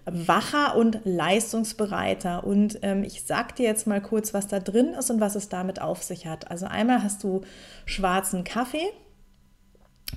wacher 0.06 0.76
und 0.76 1.00
leistungsbereiter. 1.04 2.44
Und 2.44 2.78
ähm, 2.82 3.04
ich 3.04 3.22
sage 3.24 3.54
dir 3.54 3.66
jetzt 3.66 3.86
mal 3.86 4.00
kurz, 4.00 4.34
was 4.34 4.48
da 4.48 4.58
drin 4.58 4.94
ist 4.98 5.10
und 5.10 5.20
was 5.20 5.34
es 5.34 5.48
damit 5.48 5.80
auf 5.80 6.02
sich 6.02 6.26
hat. 6.26 6.50
Also 6.50 6.66
einmal 6.66 7.02
hast 7.02 7.22
du 7.22 7.42
schwarzen 7.84 8.44
Kaffee, 8.44 8.88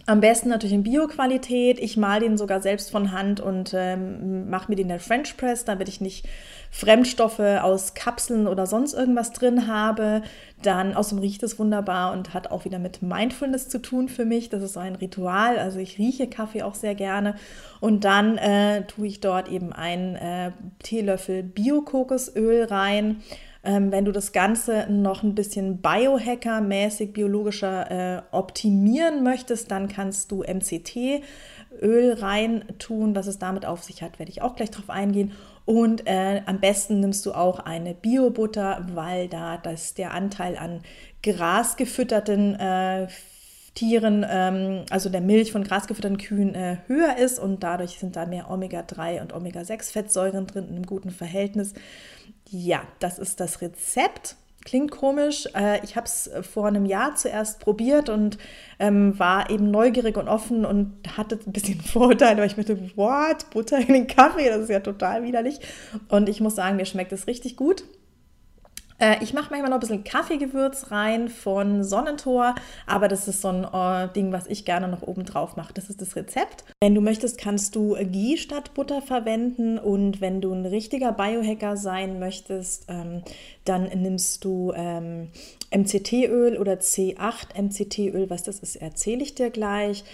am 0.05 0.19
besten 0.19 0.49
natürlich 0.49 0.73
in 0.73 0.83
Bio-Qualität. 0.83 1.79
Ich 1.79 1.97
mal 1.97 2.19
den 2.19 2.37
sogar 2.37 2.61
selbst 2.61 2.91
von 2.91 3.11
Hand 3.11 3.39
und 3.39 3.73
ähm, 3.75 4.49
mache 4.49 4.69
mir 4.69 4.75
den 4.75 4.83
in 4.83 4.89
der 4.89 4.99
French 4.99 5.37
Press, 5.37 5.65
damit 5.65 5.87
ich 5.87 6.01
nicht 6.01 6.27
Fremdstoffe 6.71 7.39
aus 7.39 7.93
Kapseln 7.93 8.47
oder 8.47 8.65
sonst 8.65 8.93
irgendwas 8.93 9.31
drin 9.31 9.67
habe. 9.67 10.23
Dann 10.61 10.93
außerdem 10.93 11.19
riecht 11.19 11.43
es 11.43 11.59
wunderbar 11.59 12.11
und 12.13 12.33
hat 12.33 12.51
auch 12.51 12.65
wieder 12.65 12.79
mit 12.79 13.01
Mindfulness 13.01 13.69
zu 13.69 13.81
tun 13.81 14.09
für 14.09 14.25
mich. 14.25 14.49
Das 14.49 14.63
ist 14.63 14.73
so 14.73 14.79
ein 14.79 14.95
Ritual. 14.95 15.57
Also 15.57 15.79
ich 15.79 15.97
rieche 15.97 16.27
Kaffee 16.27 16.63
auch 16.63 16.75
sehr 16.75 16.95
gerne. 16.95 17.35
Und 17.79 18.03
dann 18.03 18.37
äh, 18.37 18.85
tue 18.85 19.07
ich 19.07 19.19
dort 19.19 19.49
eben 19.49 19.71
einen 19.71 20.15
äh, 20.15 20.51
Teelöffel 20.79 21.43
Bio-Kokosöl 21.43 22.65
rein 22.65 23.21
ähm, 23.63 23.91
wenn 23.91 24.03
du 24.03 24.11
das 24.11 24.33
Ganze 24.33 24.87
noch 24.89 25.23
ein 25.23 25.35
bisschen 25.35 25.81
Biohacker-mäßig, 25.81 27.13
biologischer 27.13 27.91
äh, 28.17 28.21
optimieren 28.31 29.23
möchtest, 29.23 29.71
dann 29.71 29.87
kannst 29.87 30.31
du 30.31 30.43
MCT-Öl 30.43 32.13
rein 32.13 32.65
tun. 32.77 33.15
Was 33.15 33.27
es 33.27 33.39
damit 33.39 33.65
auf 33.65 33.83
sich 33.83 34.01
hat, 34.01 34.19
werde 34.19 34.31
ich 34.31 34.41
auch 34.41 34.55
gleich 34.55 34.71
drauf 34.71 34.89
eingehen. 34.89 35.31
Und 35.65 36.05
äh, 36.07 36.41
am 36.45 36.59
besten 36.59 36.99
nimmst 36.99 37.25
du 37.25 37.31
auch 37.31 37.59
eine 37.59 37.93
Bio-Butter, 37.93 38.85
weil 38.93 39.29
da 39.29 39.57
das 39.57 39.93
der 39.93 40.13
Anteil 40.13 40.57
an 40.57 40.81
grasgefütterten 41.23 42.55
äh, 42.59 43.07
Tieren, 43.75 44.25
ähm, 44.29 44.83
also 44.91 45.09
der 45.09 45.21
Milch 45.21 45.51
von 45.51 45.63
grasgefütterten 45.63 46.17
Kühen, 46.17 46.53
äh, 46.53 46.77
höher 46.87 47.17
ist 47.17 47.39
und 47.39 47.63
dadurch 47.63 47.97
sind 47.97 48.15
da 48.15 48.25
mehr 48.25 48.51
Omega-3 48.51 49.21
und 49.21 49.33
Omega-6-Fettsäuren 49.33 50.45
drin 50.45 50.67
in 50.67 50.75
einem 50.75 50.85
guten 50.85 51.09
Verhältnis. 51.09 51.73
Ja, 52.53 52.83
das 52.99 53.17
ist 53.17 53.39
das 53.39 53.61
Rezept. 53.61 54.35
Klingt 54.63 54.91
komisch. 54.91 55.47
Äh, 55.55 55.83
ich 55.83 55.95
habe 55.95 56.05
es 56.05 56.29
vor 56.43 56.67
einem 56.67 56.85
Jahr 56.85 57.15
zuerst 57.15 57.59
probiert 57.59 58.09
und 58.09 58.37
ähm, 58.77 59.17
war 59.17 59.49
eben 59.49 59.71
neugierig 59.71 60.17
und 60.17 60.27
offen 60.27 60.63
und 60.63 61.17
hatte 61.17 61.39
ein 61.47 61.51
bisschen 61.51 61.81
Vorurteile, 61.81 62.37
weil 62.37 62.47
ich 62.47 62.55
mir 62.55 62.63
dachte, 62.63 62.95
what, 62.95 63.49
Butter 63.49 63.79
in 63.79 63.87
den 63.87 64.07
Kaffee, 64.07 64.49
das 64.49 64.61
ist 64.61 64.69
ja 64.69 64.81
total 64.81 65.23
widerlich. 65.23 65.59
Und 66.09 66.29
ich 66.29 66.41
muss 66.41 66.55
sagen, 66.55 66.75
mir 66.75 66.85
schmeckt 66.85 67.11
es 67.11 67.25
richtig 67.25 67.57
gut. 67.57 67.85
Äh, 69.03 69.21
ich 69.21 69.33
mache 69.33 69.47
manchmal 69.49 69.69
noch 69.69 69.77
ein 69.77 69.81
bisschen 69.81 70.03
Kaffeegewürz 70.05 70.89
rein 70.89 71.27
von 71.27 71.83
Sonnentor, 71.83 72.55
aber 72.87 73.09
das 73.09 73.27
ist 73.27 73.41
so 73.41 73.49
ein 73.49 73.65
äh, 73.65 74.07
Ding, 74.13 74.31
was 74.31 74.47
ich 74.47 74.63
gerne 74.63 74.87
noch 74.87 75.01
oben 75.01 75.25
drauf 75.25 75.57
mache. 75.57 75.73
Das 75.73 75.89
ist 75.89 76.01
das 76.01 76.15
Rezept. 76.15 76.63
Wenn 76.81 76.95
du 76.95 77.01
möchtest, 77.01 77.37
kannst 77.37 77.75
du 77.75 77.95
Ghee 77.95 78.37
statt 78.37 78.73
Butter 78.73 79.01
verwenden 79.01 79.77
und 79.77 80.21
wenn 80.21 80.39
du 80.39 80.53
ein 80.53 80.65
richtiger 80.65 81.11
Biohacker 81.11 81.75
sein 81.75 82.17
möchtest, 82.19 82.85
ähm, 82.87 83.23
dann 83.65 83.89
nimmst 83.89 84.45
du 84.45 84.71
ähm, 84.73 85.31
MCT-Öl 85.75 86.57
oder 86.57 86.73
C8 86.75 87.61
MCT-Öl. 87.61 88.29
Was 88.29 88.43
das 88.43 88.59
ist, 88.59 88.77
erzähle 88.77 89.23
ich 89.23 89.35
dir 89.35 89.49
gleich. 89.49 90.05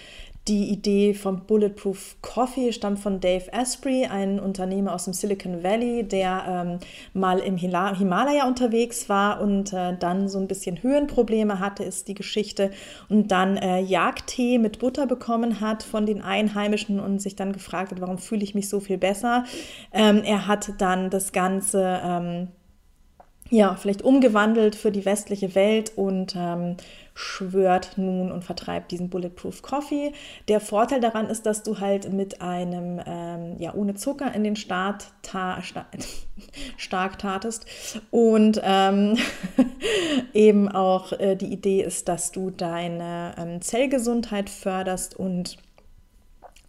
Die 0.48 0.70
Idee 0.70 1.12
vom 1.12 1.44
Bulletproof 1.46 2.16
Coffee 2.22 2.72
stammt 2.72 2.98
von 2.98 3.20
Dave 3.20 3.52
Asprey, 3.52 4.06
ein 4.06 4.40
Unternehmer 4.40 4.94
aus 4.94 5.04
dem 5.04 5.12
Silicon 5.12 5.62
Valley, 5.62 6.02
der 6.02 6.44
ähm, 6.48 6.78
mal 7.12 7.40
im 7.40 7.58
Himalaya 7.58 8.48
unterwegs 8.48 9.10
war 9.10 9.42
und 9.42 9.74
äh, 9.74 9.96
dann 9.98 10.28
so 10.28 10.38
ein 10.38 10.48
bisschen 10.48 10.82
Höhenprobleme 10.82 11.60
hatte, 11.60 11.84
ist 11.84 12.08
die 12.08 12.14
Geschichte, 12.14 12.70
und 13.10 13.30
dann 13.30 13.58
äh, 13.58 13.80
Jagdtee 13.80 14.58
mit 14.58 14.78
Butter 14.78 15.06
bekommen 15.06 15.60
hat 15.60 15.82
von 15.82 16.06
den 16.06 16.22
Einheimischen 16.22 17.00
und 17.00 17.20
sich 17.20 17.36
dann 17.36 17.52
gefragt 17.52 17.92
hat, 17.92 18.00
warum 18.00 18.16
fühle 18.16 18.42
ich 18.42 18.54
mich 18.54 18.70
so 18.70 18.80
viel 18.80 18.96
besser. 18.98 19.44
Ähm, 19.92 20.22
er 20.24 20.46
hat 20.46 20.72
dann 20.78 21.10
das 21.10 21.32
Ganze 21.32 22.00
ähm, 22.02 22.48
ja, 23.50 23.74
vielleicht 23.74 24.02
umgewandelt 24.02 24.76
für 24.76 24.92
die 24.92 25.04
westliche 25.04 25.54
Welt 25.56 25.92
und 25.96 26.34
ähm, 26.36 26.76
schwört 27.14 27.98
nun 27.98 28.30
und 28.30 28.44
vertreibt 28.44 28.92
diesen 28.92 29.10
Bulletproof 29.10 29.60
Coffee. 29.60 30.12
Der 30.48 30.60
Vorteil 30.60 31.00
daran 31.00 31.26
ist, 31.26 31.44
dass 31.46 31.64
du 31.64 31.80
halt 31.80 32.12
mit 32.12 32.40
einem, 32.40 33.00
ähm, 33.04 33.56
ja, 33.58 33.74
ohne 33.74 33.94
Zucker 33.94 34.32
in 34.34 34.44
den 34.44 34.56
Start 34.56 35.08
ta 35.22 35.60
sta 35.62 35.84
stark 36.76 37.18
tatest 37.18 37.66
und 38.10 38.60
ähm, 38.64 39.18
eben 40.32 40.68
auch 40.68 41.12
äh, 41.12 41.34
die 41.34 41.52
Idee 41.52 41.82
ist, 41.82 42.08
dass 42.08 42.30
du 42.30 42.50
deine 42.50 43.34
ähm, 43.36 43.60
Zellgesundheit 43.60 44.48
förderst 44.48 45.18
und 45.18 45.58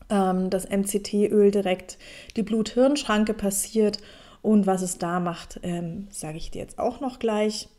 ähm, 0.09 0.49
das 0.49 0.67
MCT-Öl 0.67 1.51
direkt 1.51 1.99
die 2.35 2.43
Blut-Hirn-Schranke 2.43 3.35
passiert 3.35 3.99
und 4.41 4.65
was 4.65 4.81
es 4.81 4.97
da 4.97 5.19
macht, 5.19 5.59
ähm, 5.63 6.07
sage 6.09 6.37
ich 6.37 6.51
dir 6.51 6.61
jetzt 6.61 6.79
auch 6.79 6.99
noch 6.99 7.19
gleich. 7.19 7.69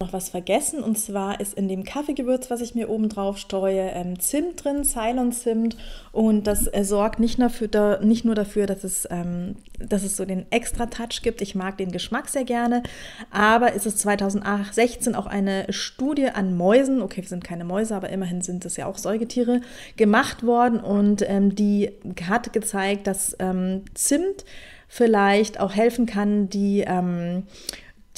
noch 0.00 0.12
was 0.12 0.28
vergessen 0.28 0.80
und 0.80 0.96
zwar 0.96 1.40
ist 1.40 1.54
in 1.54 1.66
dem 1.66 1.82
Kaffeegewürz, 1.82 2.50
was 2.50 2.60
ich 2.60 2.76
mir 2.76 2.88
oben 2.88 3.08
drauf 3.08 3.36
streue, 3.36 3.90
ähm, 3.90 4.20
Zimt 4.20 4.62
drin, 4.62 4.84
Ceylon-Zimt 4.84 5.76
und 6.12 6.46
das 6.46 6.68
äh, 6.72 6.84
sorgt 6.84 7.18
nicht, 7.18 7.40
dafür, 7.40 7.66
da, 7.66 7.98
nicht 7.98 8.24
nur 8.24 8.36
dafür, 8.36 8.66
dass 8.66 8.84
es, 8.84 9.08
ähm, 9.10 9.56
dass 9.80 10.04
es 10.04 10.16
so 10.16 10.24
den 10.24 10.46
extra 10.52 10.86
Touch 10.86 11.22
gibt. 11.22 11.42
Ich 11.42 11.56
mag 11.56 11.78
den 11.78 11.90
Geschmack 11.90 12.28
sehr 12.28 12.44
gerne, 12.44 12.84
aber 13.32 13.72
ist 13.72 13.86
es 13.86 13.96
2016 13.96 15.16
auch 15.16 15.26
eine 15.26 15.66
Studie 15.72 16.28
an 16.28 16.56
Mäusen, 16.56 17.02
okay, 17.02 17.22
wir 17.22 17.28
sind 17.28 17.42
keine 17.42 17.64
Mäuse, 17.64 17.96
aber 17.96 18.10
immerhin 18.10 18.40
sind 18.40 18.64
es 18.64 18.76
ja 18.76 18.86
auch 18.86 18.98
Säugetiere, 18.98 19.62
gemacht 19.96 20.46
worden 20.46 20.78
und 20.78 21.28
ähm, 21.28 21.56
die 21.56 21.90
hat 22.28 22.52
gezeigt, 22.52 23.08
dass 23.08 23.34
ähm, 23.40 23.82
Zimt 23.94 24.44
vielleicht 24.88 25.60
auch 25.60 25.74
helfen 25.74 26.06
kann, 26.06 26.48
die 26.48 26.84
ähm, 26.86 27.44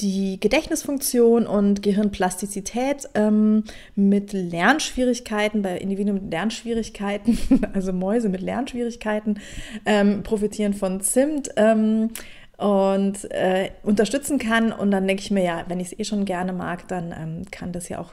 die 0.01 0.41
Gedächtnisfunktion 0.41 1.47
und 1.47 1.83
Gehirnplastizität 1.83 3.09
ähm, 3.15 3.65
mit 3.95 4.33
Lernschwierigkeiten, 4.33 5.63
bei 5.63 5.77
Individuen 5.77 6.23
mit 6.23 6.31
Lernschwierigkeiten, 6.31 7.39
also 7.75 7.93
Mäuse 7.93 8.29
mit 8.29 8.41
Lernschwierigkeiten, 8.41 9.41
ähm, 9.85 10.23
profitieren 10.23 10.75
von 10.75 11.01
Zimt. 11.01 11.51
Ähm, 11.57 12.11
und 12.57 13.31
äh, 13.31 13.71
unterstützen 13.83 14.39
kann. 14.39 14.71
Und 14.71 14.91
dann 14.91 15.07
denke 15.07 15.23
ich 15.23 15.31
mir, 15.31 15.43
ja, 15.43 15.65
wenn 15.69 15.81
ich 15.81 15.93
es 15.93 15.99
eh 15.99 16.05
schon 16.05 16.27
gerne 16.27 16.53
mag, 16.53 16.87
dann 16.89 17.15
ähm, 17.19 17.43
kann 17.51 17.73
das 17.73 17.89
ja 17.89 17.99
auch 17.99 18.13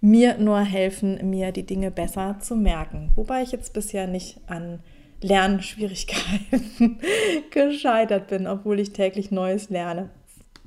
mir 0.00 0.36
nur 0.36 0.60
helfen, 0.60 1.30
mir 1.30 1.52
die 1.52 1.62
Dinge 1.62 1.92
besser 1.92 2.38
zu 2.40 2.56
merken. 2.56 3.12
Wobei 3.14 3.42
ich 3.42 3.52
jetzt 3.52 3.72
bisher 3.72 4.08
nicht 4.08 4.40
an 4.48 4.80
Lernschwierigkeiten 5.24 7.00
gescheitert 7.50 8.28
bin, 8.28 8.46
obwohl 8.46 8.78
ich 8.78 8.92
täglich 8.92 9.30
Neues 9.30 9.70
lerne. 9.70 10.10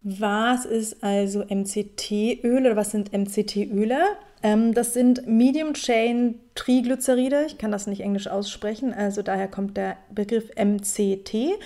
Was 0.04 0.66
ist 0.66 1.04
also 1.04 1.44
MCT-Öl 1.44 2.62
oder 2.62 2.76
was 2.76 2.92
sind 2.92 3.14
MCT-Öle? 3.14 4.00
Ähm, 4.42 4.74
das 4.74 4.94
sind 4.94 5.28
Medium 5.28 5.74
Chain 5.74 6.36
Triglyceride. 6.56 7.46
Ich 7.48 7.58
kann 7.58 7.72
das 7.72 7.88
nicht 7.88 8.02
englisch 8.02 8.28
aussprechen, 8.28 8.94
also 8.94 9.22
daher 9.22 9.48
kommt 9.48 9.78
der 9.78 9.98
Begriff 10.12 10.50
MCT. 10.56 11.60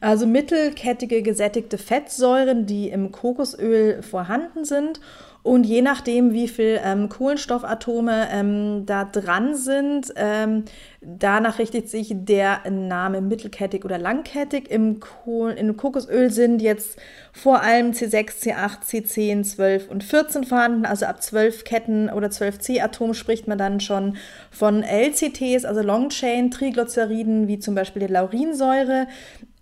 Also 0.00 0.26
mittelkettige 0.26 1.22
gesättigte 1.22 1.78
Fettsäuren, 1.78 2.66
die 2.66 2.88
im 2.88 3.10
Kokosöl 3.10 4.02
vorhanden 4.02 4.64
sind 4.64 5.00
und 5.44 5.64
je 5.64 5.82
nachdem, 5.82 6.32
wie 6.32 6.48
viel 6.48 6.80
ähm, 6.82 7.10
Kohlenstoffatome 7.10 8.28
ähm, 8.32 8.86
da 8.86 9.04
dran 9.04 9.54
sind, 9.54 10.10
ähm, 10.16 10.64
danach 11.02 11.58
richtet 11.58 11.90
sich 11.90 12.14
der 12.14 12.62
Name 12.70 13.20
mittelkettig 13.20 13.84
oder 13.84 13.98
langkettig. 13.98 14.70
Im, 14.70 15.00
Kohl 15.00 15.50
Im 15.50 15.76
Kokosöl 15.76 16.30
sind 16.30 16.62
jetzt 16.62 16.98
vor 17.34 17.60
allem 17.60 17.90
C6, 17.90 18.42
C8, 18.42 18.84
C10, 18.88 19.42
12 19.42 19.90
und 19.90 20.02
14 20.02 20.44
vorhanden. 20.44 20.86
Also 20.86 21.04
ab 21.04 21.22
12 21.22 21.64
Ketten 21.64 22.08
oder 22.08 22.30
12 22.30 22.60
C-Atomen 22.60 23.12
spricht 23.12 23.46
man 23.46 23.58
dann 23.58 23.80
schon 23.80 24.16
von 24.50 24.82
LCTs, 24.82 25.66
also 25.66 25.82
Long 25.82 26.08
Chain 26.08 26.50
Triglyceriden, 26.52 27.48
wie 27.48 27.58
zum 27.58 27.74
Beispiel 27.74 28.06
die 28.06 28.12
Laurinsäure. 28.14 29.08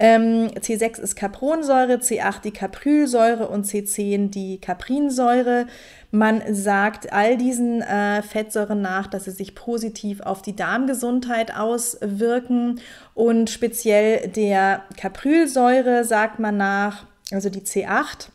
Ähm, 0.02 0.48
C6 0.58 0.98
ist 0.98 1.14
Capronsäure, 1.14 1.98
C8 1.98 2.42
die 2.42 2.50
Caprylsäure 2.50 3.46
und 3.46 3.66
C10 3.66 4.30
die 4.30 4.60
Caprinsäure. 4.60 5.68
Man 6.10 6.42
sagt 6.52 7.12
all 7.12 7.36
diesen 7.36 7.82
äh, 7.82 8.20
Fettsäuren 8.22 8.82
nach, 8.82 9.06
dass 9.06 9.26
sie 9.26 9.30
sich 9.30 9.54
positiv 9.54 10.20
auf 10.20 10.42
die 10.42 10.56
Darmgesundheit 10.56 11.56
auswirken 11.56 12.80
und 13.14 13.48
speziell 13.48 14.26
der 14.26 14.82
Caprylsäure 14.96 16.04
sagt 16.04 16.40
man 16.40 16.56
nach, 16.56 17.06
also 17.30 17.48
die 17.48 17.60
C8 17.60 18.31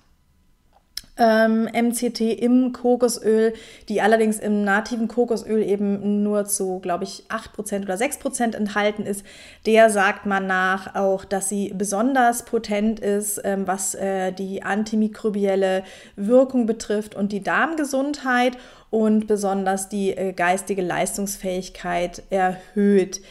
ähm, 1.17 1.63
MCT 1.73 2.21
im 2.21 2.73
Kokosöl, 2.73 3.53
die 3.89 4.01
allerdings 4.01 4.39
im 4.39 4.63
nativen 4.63 5.07
Kokosöl 5.07 5.63
eben 5.63 6.23
nur 6.23 6.45
zu, 6.45 6.79
glaube 6.79 7.03
ich, 7.03 7.23
8% 7.29 7.83
oder 7.83 7.95
6% 7.95 8.55
enthalten 8.55 9.05
ist, 9.05 9.25
der 9.65 9.89
sagt 9.89 10.25
man 10.25 10.47
nach 10.47 10.95
auch, 10.95 11.25
dass 11.25 11.49
sie 11.49 11.73
besonders 11.75 12.45
potent 12.45 12.99
ist, 12.99 13.41
ähm, 13.43 13.67
was 13.67 13.95
äh, 13.95 14.31
die 14.31 14.63
antimikrobielle 14.63 15.83
Wirkung 16.15 16.65
betrifft 16.65 17.15
und 17.15 17.31
die 17.31 17.41
Darmgesundheit 17.41 18.57
und 18.89 19.27
besonders 19.27 19.89
die 19.89 20.11
äh, 20.11 20.33
geistige 20.33 20.81
Leistungsfähigkeit 20.81 22.23
erhöht. 22.29 23.21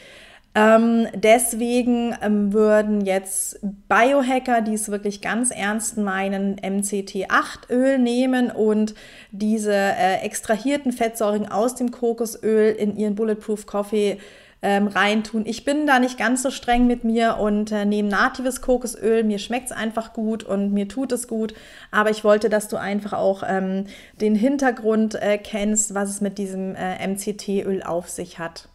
Ähm, 0.57 1.09
deswegen 1.15 2.17
ähm, 2.23 2.55
würden 2.55 3.05
jetzt 3.05 3.59
Biohacker, 3.89 4.63
die 4.63 4.73
es 4.73 4.91
wirklich 4.91 5.21
ganz 5.21 5.51
ernst 5.51 5.99
meinen, 5.99 6.57
MCT8-Öl 6.57 7.99
nehmen 7.99 8.51
und 8.51 8.95
diese 9.33 9.75
äh, 9.75 10.23
extrahierten 10.23 10.93
Fettsäuren 10.93 11.47
aus 11.47 11.75
dem 11.75 11.91
Kokosöl 11.91 12.75
in 12.75 12.97
ihren 12.97 13.17
Bulletproof 13.17 13.67
Coffee 13.67 14.17
ähm, 14.63 14.87
reintun. 14.87 15.45
Ich 15.45 15.67
bin 15.67 15.87
da 15.87 15.99
nicht 15.99 16.17
ganz 16.17 16.43
so 16.43 16.51
streng 16.51 16.87
mit 16.87 17.05
mir 17.05 17.37
und 17.37 17.71
äh, 17.71 17.85
nehme 17.85 18.09
natives 18.09 18.63
Kokosöl. 18.63 19.25
Mir 19.25 19.39
schmeckt 19.39 19.67
es 19.67 19.73
einfach 19.73 20.15
gut 20.15 20.43
und 20.43 20.73
mir 20.73 20.89
tut 20.89 21.13
es 21.13 21.29
gut. 21.29 21.53
Aber 21.91 22.09
ich 22.09 22.25
wollte, 22.25 22.49
dass 22.49 22.69
du 22.69 22.79
einfach 22.79 23.13
auch 23.13 23.43
ähm, 23.47 23.89
den 24.23 24.35
Hintergrund 24.35 25.17
äh, 25.17 25.37
kennst, 25.37 25.93
was 25.93 26.09
es 26.09 26.23
mit 26.23 26.39
diesem 26.39 26.75
äh, 26.75 27.07
MCT-Öl 27.07 27.83
auf 27.83 28.09
sich 28.09 28.39
hat. 28.39 28.71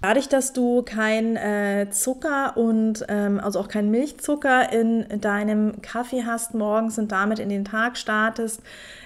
Dadurch, 0.00 0.28
dass 0.28 0.52
du 0.52 0.82
kein 0.82 1.34
äh, 1.36 1.88
Zucker 1.90 2.56
und 2.56 3.04
ähm, 3.08 3.40
also 3.40 3.58
auch 3.58 3.66
kein 3.66 3.90
Milchzucker 3.90 4.72
in 4.72 5.20
deinem 5.20 5.82
Kaffee 5.82 6.22
hast 6.24 6.54
morgens 6.54 6.98
und 6.98 7.10
damit 7.10 7.40
in 7.40 7.48
den 7.48 7.64
Tag 7.64 7.96
startest, 7.96 8.62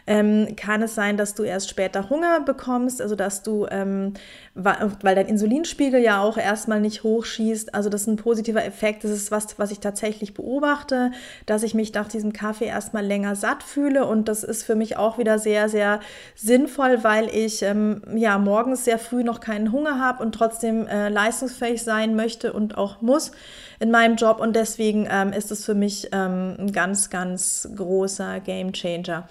ähm, 0.06 0.56
kann 0.56 0.82
es 0.82 0.94
sein, 0.94 1.16
dass 1.16 1.34
du 1.34 1.44
erst 1.44 1.70
später 1.70 2.10
Hunger 2.10 2.40
bekommst, 2.40 3.00
also 3.00 3.14
dass 3.14 3.42
du, 3.42 3.66
ähm, 3.70 4.14
weil 4.54 5.14
dein 5.14 5.28
Insulinspiegel 5.28 6.00
ja 6.02 6.20
auch 6.20 6.36
erstmal 6.36 6.80
nicht 6.80 7.04
hochschießt. 7.04 7.74
Also 7.74 7.88
das 7.88 8.02
ist 8.02 8.08
ein 8.08 8.16
positiver 8.16 8.64
Effekt. 8.64 9.04
Das 9.04 9.12
ist 9.12 9.30
was, 9.30 9.58
was 9.58 9.70
ich 9.70 9.78
tatsächlich 9.78 10.34
beobachte, 10.34 11.12
dass 11.46 11.62
ich 11.62 11.74
mich 11.74 11.94
nach 11.94 12.08
diesem 12.08 12.32
Kaffee 12.32 12.66
erstmal 12.66 13.06
länger 13.06 13.36
satt 13.36 13.62
fühle. 13.62 14.04
Und 14.04 14.28
das 14.28 14.42
ist 14.42 14.64
für 14.64 14.74
mich 14.74 14.96
auch 14.96 15.18
wieder 15.18 15.38
sehr, 15.38 15.68
sehr 15.68 16.00
sinnvoll, 16.34 17.02
weil 17.02 17.28
ich 17.34 17.62
ähm, 17.62 18.02
ja 18.14 18.36
morgens 18.38 18.84
sehr 18.84 18.98
früh 18.98 19.22
noch 19.22 19.40
keinen 19.40 19.72
Hunger 19.72 20.00
habe 20.00 20.22
und 20.22 20.32
trotzdem 20.32 20.81
äh, 20.86 21.08
leistungsfähig 21.08 21.82
sein 21.82 22.14
möchte 22.14 22.52
und 22.52 22.76
auch 22.76 23.00
muss 23.00 23.32
in 23.80 23.90
meinem 23.90 24.16
Job. 24.16 24.40
Und 24.40 24.54
deswegen 24.54 25.08
ähm, 25.10 25.32
ist 25.32 25.50
es 25.50 25.64
für 25.64 25.74
mich 25.74 26.08
ähm, 26.12 26.56
ein 26.58 26.72
ganz, 26.72 27.10
ganz 27.10 27.68
großer 27.74 28.40
Game 28.40 28.72
Changer. 28.72 29.28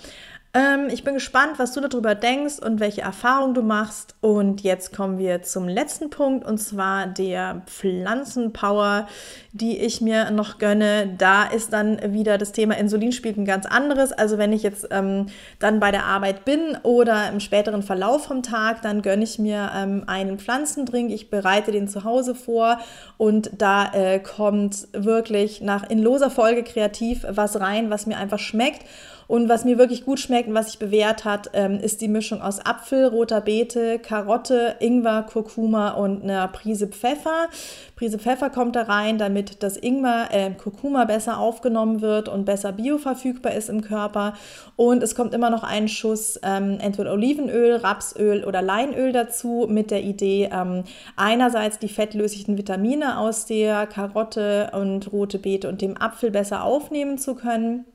Ähm, 0.54 0.90
ich 0.92 1.06
bin 1.06 1.14
gespannt, 1.14 1.60
was 1.60 1.72
du 1.72 1.80
darüber 1.80 2.14
denkst 2.14 2.60
und 2.60 2.82
welche 2.82 3.02
Erfahrungen 3.02 3.54
du 3.54 3.62
machst. 3.62 4.16
Und 4.20 4.62
jetzt 4.62 4.94
kommen 4.94 5.18
wir 5.18 5.44
zum 5.44 5.70
letzten 5.70 6.10
Punkt 6.10 6.46
und 6.46 6.58
zwar 6.58 7.08
der 7.08 7.62
Pflanzenpower, 7.68 9.08
die 9.54 9.78
ich 9.78 10.02
mir 10.02 10.30
noch 10.32 10.58
gönne. 10.58 11.16
Da 11.18 11.44
ist 11.44 11.72
dann 11.72 12.14
wieder 12.14 12.38
das 12.38 12.52
Thema 12.52 12.78
Insulin 12.78 13.14
spielt 13.14 13.38
ein 13.38 13.46
ganz 13.46 13.66
anderes. 13.66 14.12
Also 14.12 14.38
wenn 14.38 14.52
ich 14.52 14.62
jetzt 14.62 14.90
ähm, 14.92 15.28
dann 15.60 15.80
bei 15.80 15.92
der 15.92 16.06
Arbeit 16.06 16.44
bin 16.44 16.78
oder 16.84 17.30
im 17.30 17.40
späteren 17.40 17.82
Verlauf 17.82 18.26
vom 18.26 18.44
Tag, 18.44 18.82
dann 18.82 19.02
gönne 19.02 19.24
ich 19.24 19.40
mir 19.40 19.72
ähm, 19.74 20.04
einen 20.08 20.38
Pflanzendrink. 20.38 21.12
Ich 21.12 21.30
bereite 21.30 21.72
den 21.72 21.88
zu 21.88 22.04
Hause 22.04 22.36
vor 22.36 22.78
und 23.16 23.52
da 23.58 23.94
äh, 23.94 24.20
kommt 24.20 24.90
wirklich 24.92 25.62
nach 25.62 25.90
in 25.90 26.00
loser 26.00 26.30
Folge 26.30 26.64
kreativ 26.64 27.26
was 27.30 27.58
rein, 27.58 27.90
was 27.90 28.06
mir 28.06 28.18
einfach 28.18 28.40
schmeckt. 28.40 28.82
Und 29.32 29.48
was 29.48 29.64
mir 29.64 29.78
wirklich 29.78 30.04
gut 30.04 30.20
schmeckt 30.20 30.50
und 30.50 30.56
was 30.56 30.66
sich 30.66 30.78
bewährt 30.78 31.24
hat, 31.24 31.52
ähm, 31.54 31.80
ist 31.80 32.02
die 32.02 32.10
Mischung 32.10 32.42
aus 32.42 32.60
Apfel, 32.60 33.06
roter 33.06 33.40
Beete, 33.40 33.98
Karotte, 33.98 34.76
Ingwer, 34.82 35.24
Kurkuma 35.24 35.92
und 35.92 36.22
einer 36.22 36.50
Prise 36.50 36.88
Pfeffer. 36.88 37.48
Prise 37.96 38.20
Pfeffer 38.20 38.50
kommt 38.50 38.76
da 38.76 38.82
rein, 38.82 39.18
damit 39.18 39.64
das 39.64 39.78
Ingwer, 39.78 40.28
äh, 40.32 40.52
Kurkuma 40.52 41.06
besser 41.06 41.38
aufgenommen 41.38 42.02
wird 42.02 42.28
und 42.28 42.44
besser 42.44 42.74
bioverfügbar 42.74 43.54
ist 43.54 43.70
im 43.70 43.80
Körper. 43.80 44.34
Und 44.76 45.02
es 45.02 45.16
kommt 45.16 45.34
immer 45.34 45.50
noch 45.50 45.64
ein 45.64 45.88
Schuss 45.88 46.38
ähm, 46.44 46.80
entweder 46.82 47.14
Olivenöl, 47.14 47.78
Rapsöl 47.78 48.44
oder 48.44 48.62
Leinöl 48.62 49.14
dazu 49.14 49.66
mit 49.70 49.92
der 49.92 50.04
Idee, 50.04 50.50
ähm, 50.52 50.84
einerseits 51.16 51.80
die 51.80 51.88
fettlöslichen 51.88 52.58
Vitamine 52.58 53.18
aus 53.18 53.46
der 53.46 53.88
Karotte 53.88 54.72
und 54.74 55.10
rote 55.14 55.40
Beete 55.40 55.70
und 55.70 55.82
dem 55.82 55.96
Apfel 55.96 56.32
besser 56.32 56.66
aufnehmen 56.66 57.18
zu 57.18 57.36
können 57.36 57.86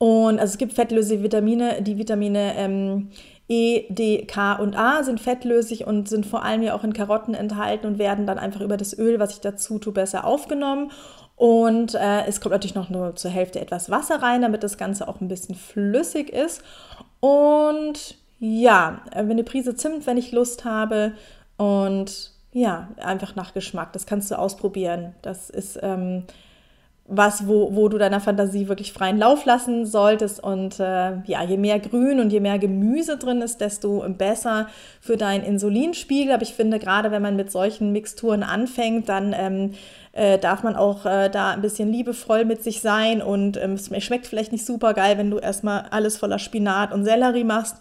und 0.00 0.40
also 0.40 0.52
es 0.52 0.56
gibt 0.56 0.72
fettlösliche 0.72 1.22
Vitamine, 1.22 1.82
die 1.82 1.98
Vitamine 1.98 2.54
ähm, 2.56 3.10
E, 3.48 3.84
D, 3.90 4.24
K 4.24 4.54
und 4.54 4.74
A 4.74 5.02
sind 5.02 5.20
fettlöslich 5.20 5.86
und 5.86 6.08
sind 6.08 6.24
vor 6.24 6.42
allem 6.42 6.62
ja 6.62 6.74
auch 6.74 6.84
in 6.84 6.94
Karotten 6.94 7.34
enthalten 7.34 7.86
und 7.86 7.98
werden 7.98 8.24
dann 8.24 8.38
einfach 8.38 8.62
über 8.62 8.78
das 8.78 8.98
Öl, 8.98 9.18
was 9.18 9.32
ich 9.32 9.40
dazu 9.42 9.78
tue, 9.78 9.92
besser 9.92 10.24
aufgenommen. 10.24 10.90
Und 11.36 11.94
äh, 11.96 12.24
es 12.26 12.40
kommt 12.40 12.54
natürlich 12.54 12.74
noch 12.74 12.88
nur 12.88 13.14
zur 13.14 13.30
Hälfte 13.30 13.60
etwas 13.60 13.90
Wasser 13.90 14.22
rein, 14.22 14.40
damit 14.40 14.62
das 14.62 14.78
Ganze 14.78 15.06
auch 15.06 15.20
ein 15.20 15.28
bisschen 15.28 15.54
flüssig 15.54 16.30
ist. 16.30 16.62
Und 17.20 18.16
ja, 18.38 19.02
äh, 19.10 19.18
eine 19.18 19.44
Prise 19.44 19.74
Zimt, 19.74 20.06
wenn 20.06 20.16
ich 20.16 20.32
Lust 20.32 20.64
habe. 20.64 21.12
Und 21.58 22.32
ja, 22.52 22.88
einfach 22.96 23.36
nach 23.36 23.52
Geschmack. 23.52 23.92
Das 23.92 24.06
kannst 24.06 24.30
du 24.30 24.38
ausprobieren. 24.38 25.14
Das 25.20 25.50
ist 25.50 25.78
ähm, 25.82 26.24
was, 27.12 27.48
wo, 27.48 27.74
wo 27.74 27.88
du 27.88 27.98
deiner 27.98 28.20
Fantasie 28.20 28.68
wirklich 28.68 28.92
freien 28.92 29.18
Lauf 29.18 29.44
lassen 29.44 29.84
solltest. 29.84 30.42
Und 30.42 30.78
äh, 30.78 31.20
ja, 31.24 31.42
je 31.42 31.56
mehr 31.56 31.80
Grün 31.80 32.20
und 32.20 32.30
je 32.30 32.38
mehr 32.38 32.58
Gemüse 32.58 33.18
drin 33.18 33.42
ist, 33.42 33.60
desto 33.60 34.04
besser 34.16 34.68
für 35.00 35.16
deinen 35.16 35.44
Insulinspiegel. 35.44 36.32
Aber 36.32 36.44
ich 36.44 36.54
finde, 36.54 36.78
gerade 36.78 37.10
wenn 37.10 37.20
man 37.20 37.34
mit 37.34 37.50
solchen 37.50 37.90
Mixturen 37.90 38.44
anfängt, 38.44 39.08
dann 39.08 39.34
ähm, 39.36 39.72
äh, 40.12 40.38
darf 40.38 40.62
man 40.62 40.76
auch 40.76 41.04
äh, 41.04 41.28
da 41.28 41.50
ein 41.50 41.62
bisschen 41.62 41.90
liebevoll 41.90 42.44
mit 42.44 42.62
sich 42.62 42.80
sein. 42.80 43.20
Und 43.20 43.56
ähm, 43.56 43.72
es 43.72 43.90
schmeckt 44.04 44.28
vielleicht 44.28 44.52
nicht 44.52 44.64
super 44.64 44.94
geil, 44.94 45.18
wenn 45.18 45.30
du 45.30 45.38
erstmal 45.38 45.86
alles 45.90 46.16
voller 46.16 46.38
Spinat 46.38 46.92
und 46.92 47.04
Sellerie 47.04 47.44
machst. 47.44 47.76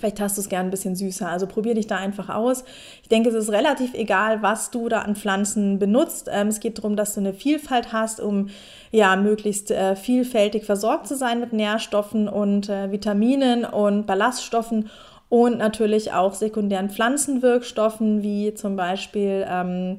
Vielleicht 0.00 0.20
hast 0.20 0.36
du 0.36 0.40
es 0.40 0.48
gern 0.48 0.66
ein 0.66 0.70
bisschen 0.70 0.96
süßer. 0.96 1.28
Also 1.28 1.46
probier 1.46 1.74
dich 1.74 1.86
da 1.86 1.96
einfach 1.96 2.28
aus. 2.28 2.64
Ich 3.02 3.08
denke, 3.08 3.28
es 3.28 3.34
ist 3.34 3.50
relativ 3.50 3.94
egal, 3.94 4.42
was 4.42 4.70
du 4.70 4.88
da 4.88 5.02
an 5.02 5.14
Pflanzen 5.14 5.78
benutzt. 5.78 6.28
Ähm, 6.32 6.48
es 6.48 6.58
geht 6.58 6.78
darum, 6.78 6.96
dass 6.96 7.14
du 7.14 7.20
eine 7.20 7.34
Vielfalt 7.34 7.92
hast, 7.92 8.20
um 8.20 8.48
ja 8.90 9.14
möglichst 9.16 9.70
äh, 9.70 9.94
vielfältig 9.94 10.64
versorgt 10.64 11.06
zu 11.06 11.16
sein 11.16 11.38
mit 11.38 11.52
Nährstoffen 11.52 12.28
und 12.28 12.68
äh, 12.68 12.90
Vitaminen 12.90 13.64
und 13.64 14.06
Ballaststoffen 14.06 14.88
und 15.28 15.58
natürlich 15.58 16.12
auch 16.12 16.34
sekundären 16.34 16.90
Pflanzenwirkstoffen 16.90 18.22
wie 18.22 18.52
zum 18.54 18.76
Beispiel 18.76 19.46
ähm, 19.48 19.98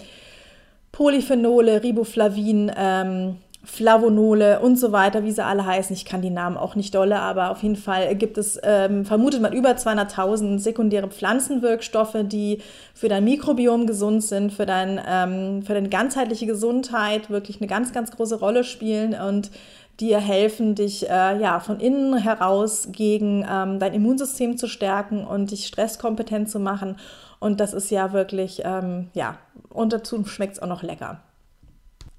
Polyphenole, 0.92 1.82
Riboflavin, 1.84 2.72
ähm, 2.76 3.38
Flavonole 3.64 4.60
und 4.60 4.78
so 4.78 4.92
weiter, 4.92 5.24
wie 5.24 5.32
sie 5.32 5.44
alle 5.44 5.66
heißen. 5.66 5.96
Ich 5.96 6.06
kann 6.06 6.22
die 6.22 6.32
Namen 6.32 6.58
auch 6.58 6.76
nicht 6.76 6.96
dolle, 6.96 7.20
aber 7.20 7.52
auf 7.52 7.62
jeden 7.62 7.76
Fall 7.76 8.16
gibt 8.16 8.40
es, 8.40 8.60
ähm, 8.64 9.06
vermutet 9.06 9.42
man, 9.42 9.54
über 9.54 9.70
200.000 9.72 10.58
sekundäre 10.58 11.08
Pflanzenwirkstoffe, 11.08 12.18
die 12.24 12.60
für 12.96 13.08
dein 13.08 13.24
Mikrobiom 13.24 13.86
gesund 13.86 14.24
sind, 14.24 14.52
für, 14.52 14.66
dein, 14.66 15.00
ähm, 15.08 15.62
für 15.62 15.76
deine 15.76 15.90
ganzheitliche 15.90 16.48
Gesundheit 16.48 17.30
wirklich 17.30 17.62
eine 17.62 17.68
ganz, 17.68 17.94
ganz 17.94 18.10
große 18.12 18.40
Rolle 18.40 18.64
spielen 18.64 19.14
und 19.14 19.52
dir 20.00 20.20
helfen, 20.20 20.74
dich 20.74 21.08
äh, 21.08 21.40
ja, 21.40 21.60
von 21.60 21.80
innen 21.80 22.18
heraus 22.18 22.88
gegen 22.92 23.46
ähm, 23.48 23.78
dein 23.78 23.94
Immunsystem 23.94 24.58
zu 24.58 24.68
stärken 24.68 25.26
und 25.26 25.52
dich 25.52 25.68
stresskompetent 25.68 26.50
zu 26.50 26.60
machen. 26.60 26.96
Und 27.40 27.60
das 27.60 27.74
ist 27.74 27.92
ja 27.92 28.12
wirklich, 28.12 28.64
ähm, 28.66 29.10
ja, 29.14 29.38
und 29.70 29.94
dazu 29.94 30.26
schmeckt 30.26 30.54
es 30.54 30.62
auch 30.62 30.68
noch 30.68 30.82
lecker. 30.82 31.22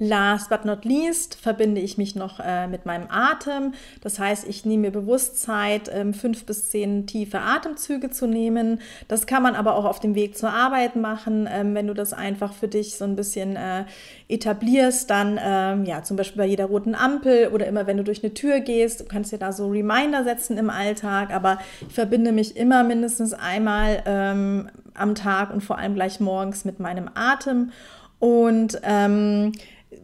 Last 0.03 0.51
but 0.51 0.65
not 0.65 0.85
least 0.85 1.37
verbinde 1.37 1.81
ich 1.81 1.97
mich 1.97 2.17
noch 2.17 2.41
äh, 2.41 2.67
mit 2.67 2.87
meinem 2.87 3.07
Atem. 3.09 3.73
Das 4.01 4.19
heißt, 4.19 4.49
ich 4.49 4.65
nehme 4.65 4.83
mir 4.83 4.91
bewusst 4.91 5.41
Zeit, 5.41 5.89
ähm, 5.95 6.13
fünf 6.13 6.45
bis 6.45 6.71
zehn 6.71 7.07
tiefe 7.07 7.39
Atemzüge 7.39 8.11
zu 8.11 8.27
nehmen. 8.27 8.81
Das 9.07 9.27
kann 9.29 9.45
man 9.45 9.55
aber 9.55 9.77
auch 9.77 9.85
auf 9.85 10.01
dem 10.01 10.17
Weg 10.17 10.37
zur 10.37 10.51
Arbeit 10.51 10.97
machen. 10.97 11.49
Ähm, 11.49 11.77
wenn 11.77 11.87
du 11.87 11.95
das 11.95 12.13
einfach 12.13 12.53
für 12.53 12.67
dich 12.67 12.97
so 12.97 13.05
ein 13.05 13.15
bisschen 13.15 13.55
äh, 13.55 13.85
etablierst, 14.29 15.09
dann 15.09 15.39
ähm, 15.41 15.85
ja 15.85 16.03
zum 16.03 16.17
Beispiel 16.17 16.43
bei 16.43 16.49
jeder 16.49 16.65
roten 16.65 16.97
Ampel 16.97 17.51
oder 17.55 17.69
immer 17.69 17.87
wenn 17.87 17.97
du 17.97 18.03
durch 18.03 18.25
eine 18.25 18.35
Tür 18.35 18.59
gehst, 18.59 19.03
du 19.03 19.05
kannst 19.05 19.31
dir 19.31 19.39
da 19.39 19.53
so 19.53 19.69
Reminder 19.69 20.25
setzen 20.25 20.59
im 20.59 20.69
Alltag. 20.69 21.33
Aber 21.33 21.59
ich 21.87 21.95
verbinde 21.95 22.33
mich 22.33 22.57
immer 22.57 22.83
mindestens 22.83 23.35
einmal 23.35 24.03
ähm, 24.05 24.69
am 24.95 25.15
Tag 25.15 25.55
und 25.55 25.61
vor 25.61 25.79
allem 25.79 25.95
gleich 25.95 26.19
morgens 26.19 26.65
mit 26.65 26.81
meinem 26.81 27.09
Atem. 27.15 27.71
Und 28.19 28.81
ähm, 28.85 29.53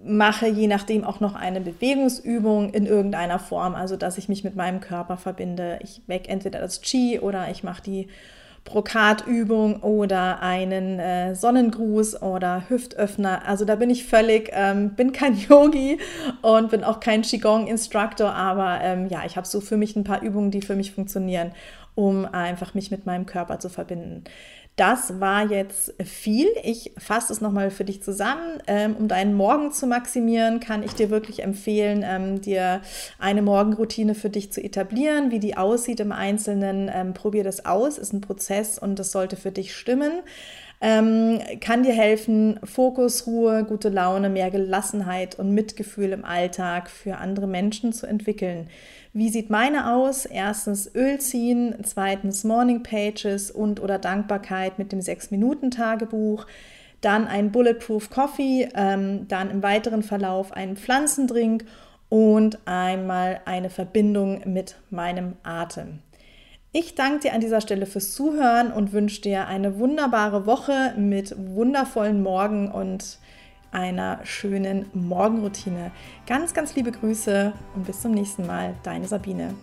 mache 0.04 0.46
je 0.46 0.66
nachdem 0.66 1.04
auch 1.04 1.20
noch 1.20 1.34
eine 1.34 1.60
Bewegungsübung 1.60 2.70
in 2.70 2.86
irgendeiner 2.86 3.38
Form, 3.38 3.74
also 3.74 3.96
dass 3.96 4.18
ich 4.18 4.28
mich 4.28 4.44
mit 4.44 4.56
meinem 4.56 4.80
Körper 4.80 5.16
verbinde. 5.16 5.78
Ich 5.82 6.02
weck 6.06 6.28
entweder 6.28 6.60
das 6.60 6.80
Qi 6.80 7.20
oder 7.20 7.50
ich 7.50 7.62
mache 7.62 7.82
die 7.82 8.08
Brokatübung 8.64 9.82
oder 9.82 10.42
einen 10.42 10.98
äh, 10.98 11.34
Sonnengruß 11.34 12.22
oder 12.22 12.68
Hüftöffner. 12.68 13.46
Also 13.46 13.64
da 13.64 13.76
bin 13.76 13.88
ich 13.88 14.04
völlig, 14.04 14.50
ähm, 14.52 14.90
bin 14.90 15.12
kein 15.12 15.36
Yogi 15.48 15.98
und 16.42 16.70
bin 16.70 16.84
auch 16.84 17.00
kein 17.00 17.22
Qigong-Instructor, 17.22 18.32
aber 18.32 18.80
ähm, 18.82 19.06
ja, 19.08 19.22
ich 19.24 19.36
habe 19.36 19.46
so 19.46 19.60
für 19.60 19.76
mich 19.76 19.96
ein 19.96 20.04
paar 20.04 20.22
Übungen, 20.22 20.50
die 20.50 20.60
für 20.60 20.76
mich 20.76 20.92
funktionieren, 20.92 21.52
um 21.94 22.26
einfach 22.26 22.74
mich 22.74 22.90
mit 22.90 23.06
meinem 23.06 23.26
Körper 23.26 23.58
zu 23.58 23.70
verbinden. 23.70 24.24
Das 24.78 25.18
war 25.18 25.44
jetzt 25.50 25.92
viel. 26.04 26.46
Ich 26.62 26.92
fasse 26.96 27.32
es 27.32 27.40
nochmal 27.40 27.72
für 27.72 27.84
dich 27.84 28.00
zusammen. 28.00 28.62
Ähm, 28.68 28.94
um 28.94 29.08
deinen 29.08 29.34
Morgen 29.34 29.72
zu 29.72 29.88
maximieren, 29.88 30.60
kann 30.60 30.84
ich 30.84 30.92
dir 30.92 31.10
wirklich 31.10 31.42
empfehlen, 31.42 32.04
ähm, 32.06 32.40
dir 32.40 32.80
eine 33.18 33.42
Morgenroutine 33.42 34.14
für 34.14 34.30
dich 34.30 34.52
zu 34.52 34.62
etablieren. 34.62 35.32
Wie 35.32 35.40
die 35.40 35.56
aussieht 35.56 35.98
im 35.98 36.12
Einzelnen, 36.12 36.88
ähm, 36.94 37.12
probier 37.12 37.42
das 37.42 37.66
aus. 37.66 37.98
Ist 37.98 38.12
ein 38.12 38.20
Prozess 38.20 38.78
und 38.78 39.00
das 39.00 39.10
sollte 39.10 39.34
für 39.34 39.50
dich 39.50 39.74
stimmen. 39.74 40.12
Ähm, 40.80 41.40
kann 41.60 41.82
dir 41.82 41.92
helfen, 41.92 42.60
Fokus, 42.62 43.26
Ruhe, 43.26 43.64
gute 43.64 43.88
Laune, 43.88 44.28
mehr 44.28 44.50
Gelassenheit 44.50 45.36
und 45.36 45.52
Mitgefühl 45.52 46.12
im 46.12 46.24
Alltag 46.24 46.88
für 46.88 47.16
andere 47.16 47.48
Menschen 47.48 47.92
zu 47.92 48.06
entwickeln. 48.06 48.68
Wie 49.12 49.28
sieht 49.28 49.50
meine 49.50 49.92
aus? 49.92 50.24
Erstens 50.24 50.94
Öl 50.94 51.18
ziehen, 51.18 51.74
zweitens 51.82 52.44
Morning 52.44 52.84
Pages 52.84 53.50
und 53.50 53.80
oder 53.80 53.98
Dankbarkeit 53.98 54.78
mit 54.78 54.92
dem 54.92 55.00
6-Minuten-Tagebuch, 55.00 56.46
dann 57.00 57.26
ein 57.26 57.50
Bulletproof 57.50 58.10
Coffee, 58.10 58.68
ähm, 58.74 59.26
dann 59.26 59.50
im 59.50 59.62
weiteren 59.64 60.04
Verlauf 60.04 60.52
einen 60.52 60.76
Pflanzendrink 60.76 61.64
und 62.08 62.58
einmal 62.66 63.40
eine 63.44 63.70
Verbindung 63.70 64.42
mit 64.44 64.76
meinem 64.90 65.34
Atem. 65.42 66.00
Ich 66.70 66.94
danke 66.94 67.20
dir 67.20 67.32
an 67.32 67.40
dieser 67.40 67.62
Stelle 67.62 67.86
fürs 67.86 68.12
Zuhören 68.12 68.72
und 68.72 68.92
wünsche 68.92 69.22
dir 69.22 69.46
eine 69.46 69.78
wunderbare 69.78 70.44
Woche 70.44 70.92
mit 70.98 71.34
wundervollen 71.38 72.22
Morgen 72.22 72.70
und 72.70 73.18
einer 73.72 74.20
schönen 74.24 74.84
Morgenroutine. 74.92 75.92
Ganz, 76.26 76.52
ganz 76.52 76.76
liebe 76.76 76.92
Grüße 76.92 77.54
und 77.74 77.86
bis 77.86 78.02
zum 78.02 78.12
nächsten 78.12 78.46
Mal. 78.46 78.74
Deine 78.82 79.06
Sabine. 79.06 79.54